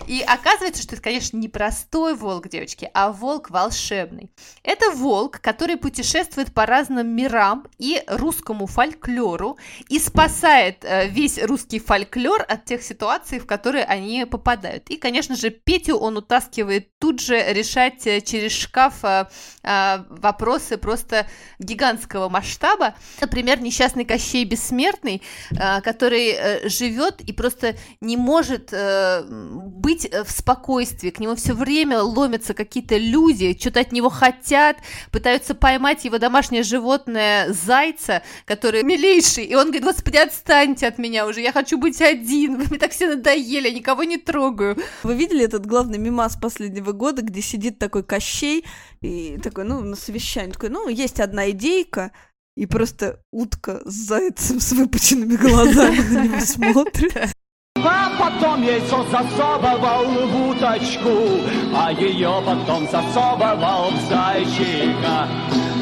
И 0.06 0.20
оказывается, 0.20 0.82
что 0.82 0.94
это, 0.94 1.02
конечно, 1.02 1.36
не 1.36 1.48
простой 1.48 2.14
волк, 2.14 2.48
девочки, 2.48 2.90
а 2.92 3.12
волк 3.12 3.50
волшебный. 3.50 4.30
Это 4.64 4.90
волк, 4.90 5.40
который 5.40 5.76
путешествует 5.76 6.52
по 6.52 6.66
разным 6.66 7.08
мирам 7.08 7.68
и 7.78 8.02
русскому 8.08 8.66
фольклору 8.66 9.58
и 9.88 9.98
спасает 9.98 10.84
э, 10.84 11.08
весь 11.08 11.38
русский 11.42 11.78
фольклор 11.78 12.44
от 12.48 12.64
тех 12.64 12.82
ситуаций, 12.82 13.38
в 13.38 13.46
которые 13.46 13.84
они 13.84 14.24
попадают. 14.24 14.90
И, 14.90 14.96
конечно 14.96 15.36
же, 15.36 15.50
Петю 15.50 15.96
он 15.96 16.16
утаскивает 16.16 16.95
тут 16.98 17.20
же 17.20 17.52
решать 17.52 18.06
э, 18.06 18.20
через 18.22 18.52
шкаф 18.52 19.04
э, 19.04 19.26
э, 19.62 19.98
вопросы 20.08 20.78
просто 20.78 21.26
гигантского 21.58 22.28
масштаба. 22.28 22.94
Например, 23.20 23.60
несчастный 23.60 24.04
Кощей 24.04 24.44
Бессмертный, 24.44 25.22
который 25.50 26.68
живет 26.68 27.20
и 27.20 27.32
просто 27.32 27.76
не 28.00 28.16
может 28.16 28.72
быть 28.72 30.10
в 30.10 30.30
спокойствии. 30.30 31.10
К 31.10 31.18
нему 31.18 31.34
все 31.34 31.52
время 31.54 32.02
ломятся 32.02 32.54
какие-то 32.54 32.96
люди, 32.96 33.56
что-то 33.58 33.80
от 33.80 33.92
него 33.92 34.08
хотят, 34.08 34.76
пытаются 35.10 35.54
поймать 35.54 36.04
его 36.04 36.18
домашнее 36.18 36.62
животное 36.62 37.52
зайца, 37.52 38.22
который 38.44 38.82
милейший. 38.82 39.44
И 39.44 39.54
он 39.54 39.66
говорит, 39.66 39.84
господи, 39.84 40.16
отстаньте 40.18 40.86
от 40.86 40.98
меня 40.98 41.26
уже, 41.26 41.40
я 41.40 41.52
хочу 41.52 41.78
быть 41.78 42.00
один, 42.00 42.56
вы 42.56 42.66
мне 42.70 42.78
так 42.78 42.92
все 42.92 43.08
надоели, 43.08 43.68
я 43.68 43.74
никого 43.74 44.04
не 44.04 44.18
трогаю. 44.18 44.76
Вы 45.02 45.14
видели 45.14 45.44
этот 45.44 45.66
главный 45.66 45.98
мимас 45.98 46.36
последнего 46.36 46.85
года, 46.92 47.22
где 47.22 47.42
сидит 47.42 47.78
такой 47.78 48.02
Кощей 48.02 48.64
и 49.00 49.38
такой, 49.42 49.64
ну, 49.64 49.80
на 49.80 49.96
совещании, 49.96 50.52
такой, 50.52 50.70
ну, 50.70 50.88
есть 50.88 51.20
одна 51.20 51.50
идейка, 51.50 52.12
и 52.56 52.66
просто 52.66 53.20
утка 53.32 53.82
с 53.84 53.92
зайцем 53.92 54.60
с 54.60 54.72
выпученными 54.72 55.36
глазами 55.40 56.00
на 56.00 56.24
него 56.26 56.40
смотрит. 56.40 57.32
А 57.78 58.10
потом 58.18 58.62
яйцо 58.62 59.04
засовывал 59.10 60.28
в 60.28 60.48
уточку, 60.48 61.44
а 61.74 61.92
ее 61.92 62.42
потом 62.44 62.88
засовывал 62.90 63.90
в 63.90 64.08
зайчика. 64.08 65.28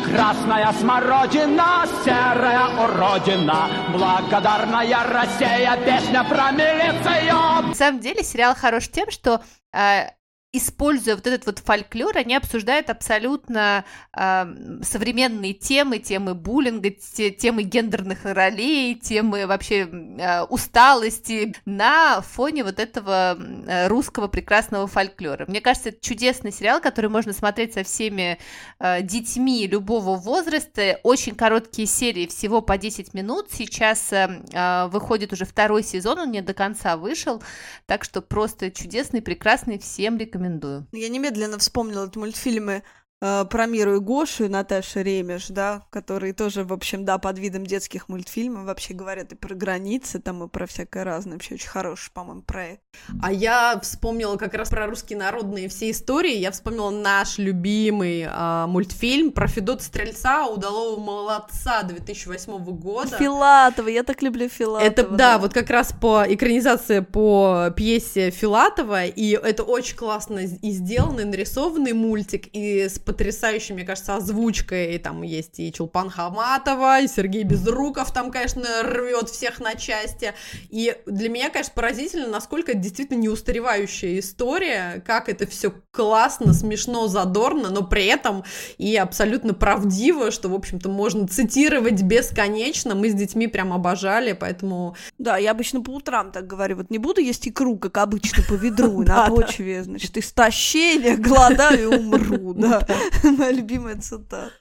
Красная 0.04 0.72
смородина, 0.72 1.86
серая 2.04 2.66
уродина, 2.84 3.68
благодарная 3.92 5.04
Россия, 5.04 5.76
песня 5.84 6.24
про 6.24 6.50
милицию. 6.50 7.68
На 7.68 7.74
самом 7.74 8.00
деле 8.00 8.22
сериал 8.22 8.54
хорош 8.54 8.88
тем, 8.88 9.10
что 9.10 9.40
э, 9.72 10.08
используя 10.54 11.16
вот 11.16 11.26
этот 11.26 11.46
вот 11.46 11.58
фольклор, 11.58 12.16
они 12.16 12.36
обсуждают 12.36 12.88
абсолютно 12.88 13.84
э, 14.16 14.46
современные 14.82 15.52
темы, 15.52 15.98
темы 15.98 16.34
буллинга, 16.34 16.90
те- 16.90 17.32
темы 17.32 17.64
гендерных 17.64 18.24
ролей, 18.24 18.94
темы 18.94 19.48
вообще 19.48 19.80
э, 19.80 20.42
усталости 20.44 21.56
на 21.64 22.20
фоне 22.20 22.62
вот 22.62 22.78
этого 22.78 23.36
э, 23.36 23.88
русского 23.88 24.28
прекрасного 24.28 24.86
фольклора. 24.86 25.44
Мне 25.48 25.60
кажется, 25.60 25.88
это 25.88 26.00
чудесный 26.00 26.52
сериал, 26.52 26.80
который 26.80 27.10
можно 27.10 27.32
смотреть 27.32 27.74
со 27.74 27.82
всеми 27.82 28.38
э, 28.78 29.02
детьми 29.02 29.66
любого 29.66 30.14
возраста. 30.14 31.00
Очень 31.02 31.34
короткие 31.34 31.88
серии, 31.88 32.28
всего 32.28 32.60
по 32.60 32.78
10 32.78 33.12
минут. 33.12 33.48
Сейчас 33.50 34.12
э, 34.12 34.40
э, 34.52 34.86
выходит 34.86 35.32
уже 35.32 35.46
второй 35.46 35.82
сезон, 35.82 36.20
он 36.20 36.30
не 36.30 36.42
до 36.42 36.54
конца 36.54 36.96
вышел, 36.96 37.42
так 37.86 38.04
что 38.04 38.22
просто 38.22 38.70
чудесный, 38.70 39.20
прекрасный, 39.20 39.80
всем 39.80 40.16
рекомендую. 40.16 40.43
Я 40.92 41.08
немедленно 41.08 41.58
вспомнила 41.58 42.06
эти 42.06 42.18
мультфильмы 42.18 42.82
э, 43.24 43.44
про 43.48 43.66
Миру 43.66 43.96
и 43.96 44.00
Гошу 44.00 44.44
и 44.44 44.48
Наташи 44.48 45.02
Ремеш, 45.02 45.48
да, 45.48 45.82
которые 45.90 46.32
тоже, 46.32 46.64
в 46.64 46.72
общем, 46.72 47.04
да, 47.04 47.18
под 47.18 47.38
видом 47.38 47.66
детских 47.66 48.08
мультфильмов 48.08 48.66
вообще 48.66 48.94
говорят 48.94 49.32
и 49.32 49.36
про 49.36 49.54
границы, 49.54 50.20
там, 50.20 50.44
и 50.44 50.48
про 50.48 50.66
всякое 50.66 51.04
разное. 51.04 51.34
Вообще 51.34 51.54
очень 51.54 51.68
хороший, 51.68 52.10
по-моему, 52.12 52.42
проект. 52.42 52.82
А 53.22 53.32
я 53.32 53.78
вспомнила 53.82 54.36
как 54.36 54.54
раз 54.54 54.68
про 54.68 54.86
русские 54.86 55.18
народные 55.18 55.68
все 55.68 55.90
истории. 55.90 56.36
Я 56.36 56.50
вспомнила 56.50 56.90
наш 56.90 57.38
любимый 57.38 58.26
а, 58.28 58.66
мультфильм 58.66 59.32
про 59.32 59.46
Федота 59.46 59.82
Стрельца, 59.82 60.46
удалого 60.46 61.00
молодца 61.00 61.82
2008 61.82 62.64
года. 62.76 63.16
Филатова, 63.16 63.88
я 63.88 64.02
так 64.02 64.22
люблю 64.22 64.48
Филатова. 64.48 64.86
Это, 64.86 65.08
да, 65.08 65.38
вот 65.38 65.52
как 65.52 65.70
раз 65.70 65.92
по 65.92 66.24
экранизации 66.26 67.00
по 67.00 67.72
пьесе 67.76 68.30
Филатова, 68.30 69.04
и 69.04 69.30
это 69.30 69.62
очень 69.62 69.96
классно 69.96 70.40
и 70.40 70.70
сделанный, 70.70 71.24
нарисованный 71.24 71.92
мультик, 71.92 72.48
и 72.52 72.88
с 72.88 72.98
потрясающей, 73.14 73.74
мне 73.74 73.84
кажется, 73.84 74.16
озвучкой, 74.16 74.96
и 74.96 74.98
там 74.98 75.22
есть 75.22 75.60
и 75.60 75.72
Чулпан 75.72 76.10
Хаматова, 76.10 77.00
и 77.00 77.06
Сергей 77.06 77.44
Безруков 77.44 78.12
там, 78.12 78.32
конечно, 78.32 78.64
рвет 78.82 79.30
всех 79.30 79.60
на 79.60 79.76
части, 79.76 80.34
и 80.68 80.96
для 81.06 81.28
меня, 81.28 81.50
конечно, 81.50 81.72
поразительно, 81.76 82.26
насколько 82.26 82.72
это 82.72 82.80
действительно 82.80 83.18
неустаревающая 83.18 84.18
история, 84.18 85.02
как 85.06 85.28
это 85.28 85.46
все 85.46 85.72
классно, 85.92 86.52
смешно, 86.54 87.06
задорно, 87.06 87.70
но 87.70 87.84
при 87.84 88.06
этом 88.06 88.42
и 88.78 88.96
абсолютно 88.96 89.54
правдиво, 89.54 90.32
что, 90.32 90.48
в 90.48 90.54
общем-то, 90.54 90.88
можно 90.88 91.28
цитировать 91.28 92.02
бесконечно, 92.02 92.96
мы 92.96 93.10
с 93.10 93.14
детьми 93.14 93.46
прям 93.46 93.72
обожали, 93.72 94.32
поэтому 94.32 94.96
Да, 95.18 95.36
я 95.36 95.52
обычно 95.52 95.80
по 95.82 95.90
утрам 95.90 96.32
так 96.32 96.48
говорю, 96.48 96.76
вот 96.76 96.90
не 96.90 96.98
буду 96.98 97.20
есть 97.20 97.46
икру, 97.46 97.78
как 97.78 97.96
обычно, 97.98 98.42
по 98.42 98.54
ведру, 98.60 99.02
на 99.02 99.28
почве, 99.28 99.84
значит, 99.84 100.16
истощения, 100.18 101.16
голодаю 101.24 101.92
и 101.92 101.96
умру, 101.96 102.54
да. 102.54 102.84
Моя 103.22 103.52
любимая 103.52 104.00
цитата. 104.00 104.52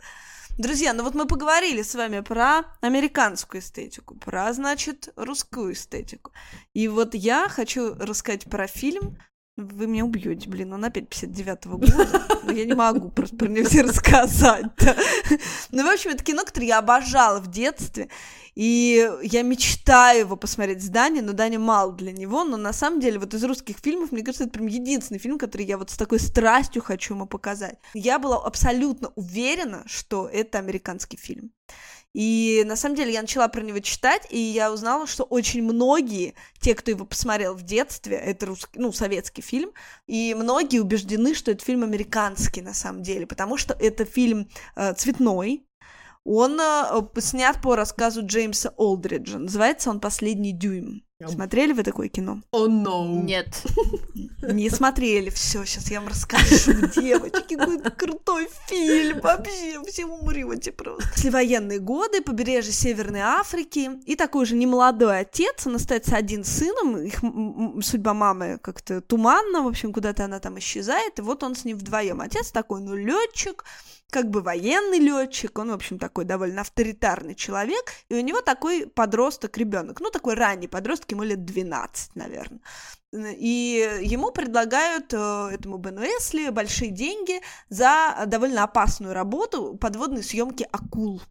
Друзья, 0.57 0.93
ну 0.93 1.03
вот 1.03 1.15
мы 1.15 1.25
поговорили 1.25 1.81
с 1.81 1.95
вами 1.95 2.19
про 2.19 2.63
американскую 2.81 3.61
эстетику, 3.61 4.15
про, 4.15 4.53
значит, 4.53 5.11
русскую 5.15 5.73
эстетику. 5.73 6.31
И 6.73 6.87
вот 6.87 7.15
я 7.15 7.49
хочу 7.49 7.95
рассказать 7.95 8.45
про 8.45 8.67
фильм, 8.67 9.17
вы 9.55 9.85
меня 9.85 10.03
убьете, 10.05 10.49
блин, 10.49 10.73
он 10.73 10.83
опять 10.83 11.05
59-го 11.05 11.77
года. 11.77 12.27
Но 12.43 12.51
я 12.51 12.65
не 12.65 12.73
могу 12.73 13.09
просто 13.09 13.35
про 13.35 13.47
него 13.47 13.65
все 13.69 13.81
рассказать. 13.81 14.65
Ну, 15.71 15.83
в 15.83 15.91
общем, 15.91 16.11
это 16.11 16.23
кино, 16.23 16.43
которое 16.43 16.67
я 16.67 16.79
обожала 16.79 17.39
в 17.39 17.49
детстве. 17.49 18.09
И 18.55 19.09
я 19.23 19.41
мечтаю 19.41 20.21
его 20.21 20.35
посмотреть 20.35 20.83
с 20.83 20.89
Дани, 20.89 21.21
но 21.21 21.33
Дани 21.33 21.57
мало 21.57 21.93
для 21.93 22.11
него. 22.11 22.43
Но 22.43 22.57
на 22.57 22.73
самом 22.73 22.99
деле, 22.99 23.19
вот 23.19 23.33
из 23.33 23.43
русских 23.43 23.77
фильмов, 23.77 24.11
мне 24.11 24.23
кажется, 24.23 24.43
это 24.43 24.53
прям 24.53 24.67
единственный 24.67 25.19
фильм, 25.19 25.37
который 25.37 25.65
я 25.65 25.77
вот 25.77 25.89
с 25.89 25.97
такой 25.97 26.19
страстью 26.19 26.81
хочу 26.81 27.15
ему 27.15 27.25
показать. 27.25 27.77
Я 27.93 28.19
была 28.19 28.37
абсолютно 28.37 29.11
уверена, 29.15 29.83
что 29.85 30.27
это 30.27 30.59
американский 30.59 31.17
фильм. 31.17 31.51
И 32.13 32.63
на 32.67 32.75
самом 32.75 32.95
деле 32.95 33.11
я 33.11 33.21
начала 33.21 33.47
про 33.47 33.61
него 33.61 33.79
читать, 33.79 34.27
и 34.29 34.37
я 34.37 34.71
узнала, 34.71 35.07
что 35.07 35.23
очень 35.23 35.63
многие, 35.63 36.35
те, 36.59 36.75
кто 36.75 36.91
его 36.91 37.05
посмотрел 37.05 37.55
в 37.55 37.63
детстве, 37.63 38.17
это 38.17 38.45
русский, 38.45 38.79
ну, 38.79 38.91
советский 38.91 39.41
фильм, 39.41 39.71
и 40.05 40.35
многие 40.35 40.79
убеждены, 40.79 41.33
что 41.33 41.51
это 41.51 41.65
фильм 41.65 41.83
американский 41.83 42.61
на 42.61 42.75
самом 42.75 43.01
деле, 43.01 43.25
потому 43.25 43.57
что 43.57 43.73
это 43.73 44.05
фильм 44.05 44.47
э, 44.75 44.93
цветной, 44.93 45.65
он 46.25 46.59
э, 46.59 47.01
снят 47.19 47.61
по 47.61 47.75
рассказу 47.75 48.25
Джеймса 48.25 48.73
Олдриджа. 48.77 49.39
Называется 49.39 49.89
он 49.89 49.99
«Последний 49.99 50.53
дюйм». 50.53 51.03
Смотрели 51.27 51.73
вы 51.73 51.83
такое 51.83 52.09
кино? 52.09 52.41
oh 52.51 52.67
no. 52.67 53.23
Нет. 53.23 53.63
Не 54.41 54.69
смотрели. 54.69 55.29
Все, 55.29 55.63
сейчас 55.63 55.89
я 55.89 55.99
вам 55.99 56.09
расскажу, 56.09 56.73
девочки. 56.95 57.55
Какой 57.55 57.77
это 57.77 57.91
крутой 57.91 58.49
фильм. 58.67 59.21
Вообще, 59.21 59.81
все 59.87 60.05
умрете 60.05 60.71
просто. 60.71 61.07
Послевоенные 61.13 61.79
годы, 61.79 62.21
побережье 62.21 62.73
Северной 62.73 63.21
Африки. 63.21 63.91
И 64.05 64.15
такой 64.15 64.45
же 64.45 64.55
немолодой 64.55 65.21
отец. 65.21 65.65
Он 65.65 65.75
остается 65.75 66.17
один 66.17 66.43
сыном. 66.43 66.97
Их 66.97 67.21
судьба 67.85 68.13
мамы 68.13 68.59
как-то 68.61 69.01
туманна. 69.01 69.61
В 69.63 69.67
общем, 69.67 69.93
куда-то 69.93 70.25
она 70.25 70.39
там 70.39 70.59
исчезает. 70.59 71.19
И 71.19 71.21
вот 71.21 71.43
он 71.43 71.55
с 71.55 71.63
ним 71.63 71.77
вдвоем. 71.77 72.21
Отец 72.21 72.51
такой, 72.51 72.81
ну, 72.81 72.95
летчик, 72.95 73.63
как 74.13 74.29
бы 74.29 74.41
военный 74.41 74.99
летчик, 74.99 75.57
он, 75.57 75.71
в 75.71 75.73
общем, 75.73 75.97
такой 75.97 76.23
довольно 76.23 76.61
авторитарный 76.61 77.33
человек, 77.33 77.91
и 78.09 78.15
у 78.15 78.21
него 78.21 78.41
такой 78.41 78.85
подросток, 78.85 79.57
ребенок, 79.57 79.99
ну, 80.01 80.11
такой 80.11 80.35
ранний 80.35 80.67
подросток, 80.67 81.11
ему 81.11 81.23
лет 81.23 81.43
12, 81.43 82.15
наверное. 82.15 82.61
И 83.11 83.99
ему 84.03 84.31
предлагают, 84.31 85.13
э, 85.13 85.49
этому 85.53 85.77
Бену 85.77 86.01
Эсли, 86.03 86.49
большие 86.49 86.91
деньги 86.91 87.41
за 87.69 88.23
довольно 88.27 88.63
опасную 88.63 89.13
работу 89.13 89.75
подводной 89.77 90.23
съемки 90.23 90.67
акул. 90.71 91.21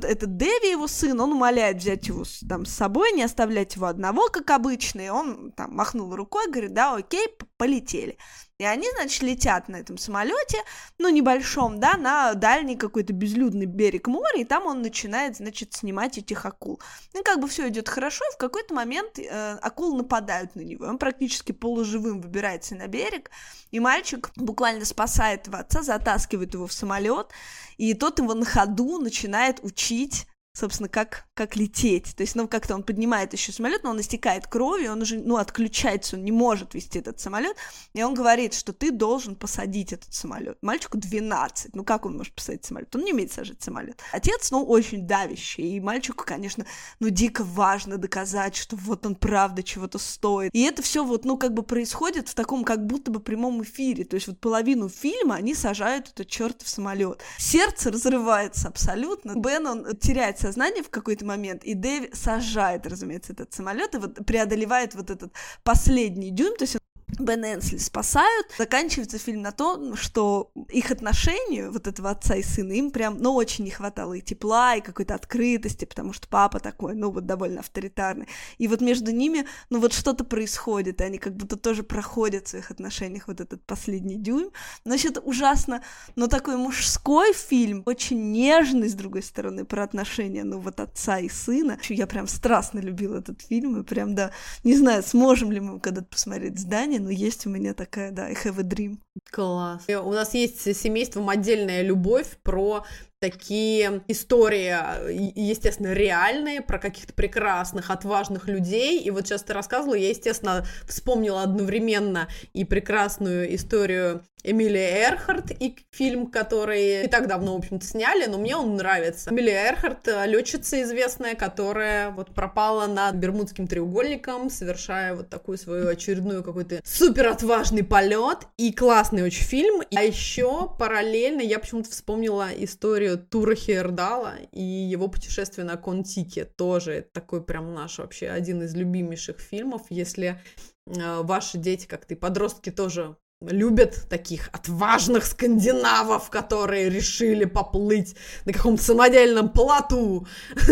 Этот 0.00 0.36
Дэви, 0.36 0.70
его 0.70 0.86
сын, 0.88 1.20
он 1.20 1.32
умоляет 1.32 1.78
взять 1.78 2.08
его 2.08 2.24
там 2.48 2.64
с 2.64 2.72
собой, 2.72 3.12
не 3.12 3.22
оставлять 3.22 3.76
его 3.76 3.86
одного, 3.86 4.28
как 4.28 4.50
обычно, 4.50 5.00
и 5.00 5.08
он 5.08 5.52
там 5.52 5.74
махнул 5.74 6.14
рукой, 6.14 6.50
говорит, 6.50 6.74
да, 6.74 6.94
окей, 6.94 7.28
полетели. 7.56 8.18
И 8.58 8.64
они, 8.64 8.88
значит, 8.96 9.22
летят 9.22 9.68
на 9.68 9.76
этом 9.76 9.98
самолете, 9.98 10.62
ну, 10.96 11.10
небольшом, 11.10 11.78
да, 11.78 11.98
на 11.98 12.32
дальний 12.32 12.76
какой-то 12.76 13.12
безлюдный 13.12 13.66
берег 13.66 14.06
моря, 14.06 14.40
и 14.40 14.44
там 14.44 14.66
он 14.66 14.80
начинает, 14.80 15.36
значит, 15.36 15.74
снимать 15.74 16.16
этих 16.16 16.46
акул. 16.46 16.80
Ну, 17.12 17.22
как 17.22 17.38
бы 17.38 17.48
все 17.48 17.68
идет 17.68 17.86
хорошо, 17.90 18.24
и 18.30 18.34
в 18.34 18.38
какой-то 18.38 18.72
момент 18.72 19.18
э, 19.18 19.58
акулы 19.60 19.98
нападают 19.98 20.54
на 20.54 20.62
него. 20.62 20.86
Он 20.86 20.96
практически 20.96 21.52
полуживым 21.52 22.22
выбирается 22.22 22.74
на 22.76 22.86
берег, 22.86 23.30
и 23.72 23.78
мальчик 23.78 24.30
буквально 24.36 24.86
спасает 24.86 25.46
его 25.48 25.58
отца, 25.58 25.82
затаскивает 25.82 26.54
его 26.54 26.66
в 26.66 26.72
самолет, 26.72 27.32
и 27.76 27.92
тот 27.92 28.20
его 28.20 28.32
на 28.32 28.46
ходу 28.46 28.98
начинает 28.98 29.60
учить 29.62 30.26
собственно, 30.56 30.88
как, 30.88 31.26
как 31.34 31.54
лететь. 31.54 32.16
То 32.16 32.22
есть, 32.22 32.34
ну, 32.34 32.48
как-то 32.48 32.74
он 32.74 32.82
поднимает 32.82 33.34
еще 33.34 33.52
самолет, 33.52 33.82
но 33.84 33.90
он 33.90 34.00
истекает 34.00 34.46
кровью, 34.46 34.92
он 34.92 35.02
уже, 35.02 35.18
ну, 35.18 35.36
отключается, 35.36 36.16
он 36.16 36.24
не 36.24 36.32
может 36.32 36.72
вести 36.72 36.98
этот 36.98 37.20
самолет. 37.20 37.56
И 37.92 38.02
он 38.02 38.14
говорит, 38.14 38.54
что 38.54 38.72
ты 38.72 38.90
должен 38.90 39.36
посадить 39.36 39.92
этот 39.92 40.14
самолет. 40.14 40.56
Мальчику 40.62 40.96
12. 40.96 41.74
Ну, 41.74 41.84
как 41.84 42.06
он 42.06 42.16
может 42.16 42.34
посадить 42.34 42.64
самолет? 42.64 42.94
Он 42.96 43.04
не 43.04 43.12
умеет 43.12 43.32
сажать 43.32 43.60
самолет. 43.60 44.00
Отец, 44.12 44.50
ну, 44.50 44.64
очень 44.64 45.06
давящий. 45.06 45.76
И 45.76 45.80
мальчику, 45.80 46.24
конечно, 46.24 46.64
ну, 47.00 47.10
дико 47.10 47.44
важно 47.44 47.98
доказать, 47.98 48.56
что 48.56 48.76
вот 48.76 49.04
он 49.04 49.14
правда 49.14 49.62
чего-то 49.62 49.98
стоит. 49.98 50.54
И 50.54 50.62
это 50.62 50.80
все 50.80 51.04
вот, 51.04 51.26
ну, 51.26 51.36
как 51.36 51.52
бы 51.52 51.64
происходит 51.64 52.30
в 52.30 52.34
таком 52.34 52.64
как 52.64 52.86
будто 52.86 53.10
бы 53.10 53.20
прямом 53.20 53.62
эфире. 53.62 54.04
То 54.04 54.14
есть 54.14 54.26
вот 54.26 54.40
половину 54.40 54.88
фильма 54.88 55.34
они 55.34 55.54
сажают 55.54 56.08
этот 56.08 56.28
чертов 56.28 56.66
самолет. 56.66 57.20
Сердце 57.36 57.90
разрывается 57.90 58.68
абсолютно. 58.68 59.34
Бен, 59.36 59.66
он 59.66 59.96
теряет 59.96 60.45
сознание 60.46 60.84
в 60.84 60.90
какой-то 60.90 61.24
момент, 61.24 61.64
и 61.64 61.74
Дэви 61.74 62.10
сажает, 62.12 62.86
разумеется, 62.86 63.32
этот 63.32 63.52
самолет 63.52 63.94
и 63.94 63.98
вот 63.98 64.24
преодолевает 64.24 64.94
вот 64.94 65.10
этот 65.10 65.32
последний 65.64 66.30
дюйм, 66.30 66.56
то 66.56 66.62
есть 66.64 66.76
Бен 67.18 67.44
Энсли 67.44 67.78
спасают. 67.78 68.48
Заканчивается 68.58 69.18
фильм 69.18 69.40
на 69.40 69.52
том, 69.52 69.96
что 69.96 70.50
их 70.68 70.90
отношению, 70.90 71.72
вот 71.72 71.86
этого 71.86 72.10
отца 72.10 72.34
и 72.34 72.42
сына, 72.42 72.72
им 72.72 72.90
прям, 72.90 73.18
ну, 73.18 73.34
очень 73.34 73.64
не 73.64 73.70
хватало 73.70 74.14
и 74.14 74.20
тепла, 74.20 74.74
и 74.74 74.80
какой-то 74.80 75.14
открытости, 75.14 75.84
потому 75.84 76.12
что 76.12 76.26
папа 76.28 76.58
такой, 76.58 76.94
ну, 76.94 77.10
вот 77.10 77.24
довольно 77.24 77.60
авторитарный. 77.60 78.26
И 78.58 78.66
вот 78.66 78.80
между 78.80 79.12
ними, 79.12 79.46
ну, 79.70 79.80
вот 79.80 79.92
что-то 79.92 80.24
происходит, 80.24 81.00
и 81.00 81.04
они 81.04 81.18
как 81.18 81.36
будто 81.36 81.56
тоже 81.56 81.84
проходят 81.84 82.46
в 82.46 82.50
своих 82.50 82.70
отношениях 82.72 83.28
вот 83.28 83.40
этот 83.40 83.64
последний 83.64 84.16
дюйм. 84.16 84.50
Значит, 84.84 85.18
ужасно, 85.22 85.82
но 86.16 86.26
такой 86.26 86.56
мужской 86.56 87.32
фильм, 87.32 87.82
очень 87.86 88.32
нежный, 88.32 88.88
с 88.88 88.94
другой 88.94 89.22
стороны, 89.22 89.64
про 89.64 89.84
отношения, 89.84 90.42
ну, 90.42 90.58
вот 90.58 90.80
отца 90.80 91.20
и 91.20 91.28
сына. 91.28 91.78
Я 91.88 92.08
прям 92.08 92.26
страстно 92.26 92.80
любила 92.80 93.18
этот 93.18 93.42
фильм, 93.42 93.80
и 93.80 93.84
прям, 93.84 94.16
да, 94.16 94.32
не 94.64 94.74
знаю, 94.74 95.04
сможем 95.04 95.52
ли 95.52 95.60
мы 95.60 95.78
когда-то 95.78 96.06
посмотреть 96.06 96.58
здание, 96.58 96.95
но 96.98 97.10
есть 97.10 97.46
у 97.46 97.50
меня 97.50 97.74
такая, 97.74 98.10
да, 98.10 98.26
I 98.26 98.34
have 98.34 98.60
a 98.60 98.62
dream. 98.62 98.98
Класс. 99.30 99.84
У 99.88 100.12
нас 100.12 100.34
есть 100.34 100.76
семейством 100.76 101.28
отдельная 101.28 101.82
любовь 101.82 102.38
про 102.42 102.84
такие 103.20 104.02
истории, 104.08 104.74
и- 105.10 105.40
естественно, 105.40 105.92
реальные, 105.92 106.60
про 106.60 106.78
каких-то 106.78 107.12
прекрасных, 107.14 107.90
отважных 107.90 108.48
людей. 108.48 109.00
И 109.00 109.10
вот 109.10 109.26
сейчас 109.26 109.42
ты 109.42 109.52
рассказывала, 109.52 109.94
я, 109.94 110.10
естественно, 110.10 110.66
вспомнила 110.86 111.42
одновременно 111.42 112.28
и 112.52 112.64
прекрасную 112.64 113.54
историю 113.54 114.22
Эмилия 114.44 115.08
Эрхарт, 115.08 115.50
и 115.50 115.76
фильм, 115.90 116.28
который 116.28 117.02
не 117.02 117.08
так 117.08 117.26
давно, 117.26 117.54
в 117.54 117.58
общем-то, 117.58 117.84
сняли, 117.84 118.26
но 118.26 118.38
мне 118.38 118.56
он 118.56 118.76
нравится. 118.76 119.30
Эмилия 119.30 119.70
Эрхарт, 119.70 120.06
э, 120.06 120.24
летчица 120.26 120.80
известная, 120.82 121.34
которая 121.34 122.10
вот 122.10 122.32
пропала 122.32 122.86
над 122.86 123.16
Бермудским 123.16 123.66
треугольником, 123.66 124.48
совершая 124.50 125.14
вот 125.14 125.30
такую 125.30 125.58
свою 125.58 125.88
очередную 125.88 126.44
какой-то 126.44 126.80
супер 126.84 127.26
отважный 127.28 127.82
полет, 127.82 128.46
и 128.56 128.72
классный 128.72 129.24
очень 129.24 129.44
фильм. 129.44 129.82
А 129.94 130.02
еще 130.02 130.70
параллельно 130.78 131.40
я 131.40 131.58
почему-то 131.58 131.90
вспомнила 131.90 132.48
историю 132.56 133.05
Тура 133.14 133.54
Хейердала 133.54 134.34
и 134.52 134.62
его 134.62 135.08
путешествие 135.08 135.64
на 135.64 135.76
Контике. 135.76 136.44
Тоже 136.44 137.08
такой 137.12 137.42
прям 137.44 137.72
наш 137.72 137.98
вообще 137.98 138.28
один 138.28 138.62
из 138.62 138.74
любимейших 138.74 139.38
фильмов. 139.38 139.82
Если 139.90 140.40
э, 140.86 141.22
ваши 141.22 141.58
дети, 141.58 141.86
как 141.86 142.04
ты, 142.04 142.16
подростки 142.16 142.70
тоже 142.70 143.16
любят 143.42 144.08
таких 144.08 144.48
отважных 144.52 145.26
скандинавов, 145.26 146.30
которые 146.30 146.88
решили 146.88 147.44
поплыть 147.44 148.16
на 148.46 148.54
каком-то 148.54 148.82
самодельном 148.82 149.50
плоту. 149.50 150.26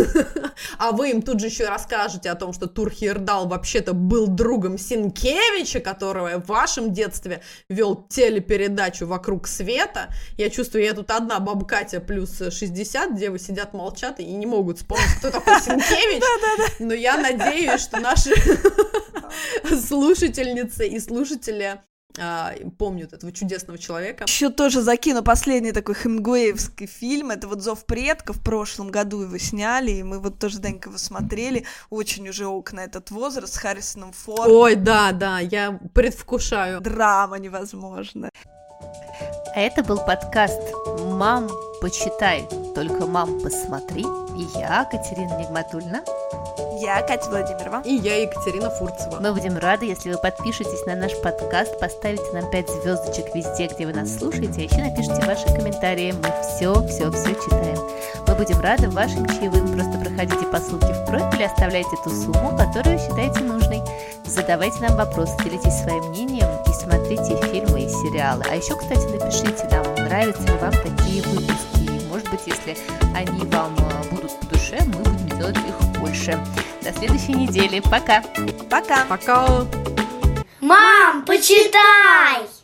А 0.79 0.93
вы 0.93 1.11
им 1.11 1.23
тут 1.23 1.41
же 1.41 1.47
еще 1.47 1.69
расскажете 1.69 2.31
о 2.31 2.35
том, 2.35 2.53
что 2.53 2.67
Тур 2.67 2.91
Хейердал 2.91 3.49
вообще-то 3.49 3.93
был 3.93 4.27
другом 4.27 4.79
Синкевича, 4.79 5.81
которого 5.81 6.41
в 6.41 6.47
вашем 6.47 6.93
детстве 6.93 7.43
вел 7.69 8.07
телепередачу 8.09 9.07
«Вокруг 9.07 9.47
света». 9.47 10.15
Я 10.37 10.51
чувствую, 10.51 10.85
я 10.85 10.95
тут 10.95 11.11
одна 11.11 11.41
баба 11.41 11.67
Катя 11.67 12.01
плюс 12.01 12.39
60, 12.39 13.13
где 13.13 13.31
вы 13.31 13.39
сидят, 13.39 13.75
молчат 13.75 14.21
и 14.21 14.25
не 14.25 14.47
могут 14.47 14.79
вспомнить, 14.79 15.17
кто 15.19 15.31
такой 15.31 15.55
Синкевич. 15.61 16.23
Но 16.79 16.95
я 16.95 17.17
надеюсь, 17.17 17.81
что 17.81 18.01
наши 18.01 18.31
слушательницы 19.87 20.87
и 20.87 21.01
слушатели 21.01 21.81
а, 22.19 22.55
помнят 22.79 23.13
этого 23.13 23.33
чудесного 23.33 23.79
человека. 23.79 24.25
Еще 24.27 24.51
тоже 24.51 24.83
закину 24.83 25.23
последний 25.23 25.73
такой 25.73 25.95
хемингуэевский 25.95 26.87
фильм. 26.87 27.31
Это 27.31 27.49
вот 27.49 27.63
«Зов 27.63 27.85
предков». 27.87 28.37
В 28.37 28.43
прошлом 28.43 28.91
году 28.91 29.23
его 29.23 29.39
сняли, 29.39 29.91
и 29.91 30.03
мы 30.03 30.21
вот 30.21 30.39
тоже, 30.39 30.59
Данька, 30.59 30.91
его 30.91 30.99
смотрели. 30.99 31.65
Очень 31.91 32.29
уже 32.29 32.47
окна 32.47 32.81
этот 32.81 33.11
возраст 33.11 33.55
с 33.55 33.59
Харрисоном 33.59 34.13
Фордом. 34.13 34.53
Ой, 34.53 34.77
да, 34.77 35.13
да, 35.13 35.41
я 35.41 35.79
предвкушаю. 35.93 36.81
Драма 36.81 37.39
невозможная. 37.39 38.31
А 39.55 39.61
это 39.61 39.83
был 39.83 39.99
подкаст 39.99 40.61
«Мам, 41.13 41.49
почитай, 41.81 42.47
только 42.75 43.07
мам, 43.07 43.41
посмотри». 43.41 44.03
И 44.03 44.59
я, 44.59 44.85
Катерина 44.85 45.39
Нигматульна. 45.39 46.03
Я 46.85 47.01
Катя 47.01 47.31
Владимирова. 47.31 47.81
И 47.83 47.95
я 47.95 48.21
Екатерина 48.21 48.69
Фурцева. 48.69 49.19
Мы 49.19 49.33
будем 49.33 49.57
рады, 49.57 49.87
если 49.87 50.13
вы 50.13 50.19
подпишетесь 50.19 50.85
на 50.85 50.95
наш 50.95 51.19
подкаст, 51.23 51.81
поставите 51.81 52.31
нам 52.35 52.51
5 52.51 52.69
звездочек 52.69 53.35
везде, 53.35 53.69
где 53.69 53.87
вы 53.87 53.95
нас 53.95 54.19
слушаете, 54.19 54.61
а 54.61 54.65
еще 54.65 54.77
напишите 54.77 55.27
ваши 55.27 55.47
комментарии. 55.47 56.13
Мы 56.13 56.29
все, 56.43 56.75
все, 56.87 57.11
все 57.11 57.35
читаем. 57.43 57.79
Мы 58.29 58.35
будем 58.35 58.61
рады 58.61 58.91
вашим 58.91 59.25
чаевым. 59.29 59.73
Просто 59.73 59.99
проходите 59.99 60.47
по 60.53 60.59
ссылке 60.59 60.93
в 60.93 61.07
профиле, 61.07 61.47
оставляйте 61.47 61.97
ту 62.05 62.11
сумму, 62.11 62.55
которую 62.55 62.99
считаете 62.99 63.41
нужной. 63.41 63.81
Задавайте 64.27 64.81
нам 64.81 64.95
вопросы, 64.97 65.33
делитесь 65.43 65.81
своим 65.81 66.05
мнением 66.11 66.49
и 66.67 66.73
смотрите 66.75 67.41
фильмы 67.51 67.85
и 67.85 67.89
сериалы. 67.89 68.45
А 68.51 68.57
еще, 68.57 68.77
кстати, 68.77 69.07
напишите 69.07 69.67
нам, 69.71 69.87
нравятся 70.05 70.43
ли 70.43 70.59
вам 70.59 70.73
такие 70.73 71.23
выпуски. 71.23 71.81
И, 71.81 72.07
может 72.09 72.29
быть, 72.31 72.43
если 72.45 72.77
они 73.15 73.41
вам 73.47 73.75
э, 73.79 74.15
будут 74.15 74.39
по 74.39 74.47
душе, 74.49 74.81
мы 74.85 74.99
будем 74.99 75.39
делать 75.39 75.57
их 75.57 75.84
больше. 76.15 76.39
До 76.83 76.93
следующей 76.93 77.35
недели. 77.35 77.81
Пока! 77.81 78.23
Пока! 78.71 79.05
Пока! 79.09 79.67
Мам, 80.61 81.25
почитай! 81.25 82.64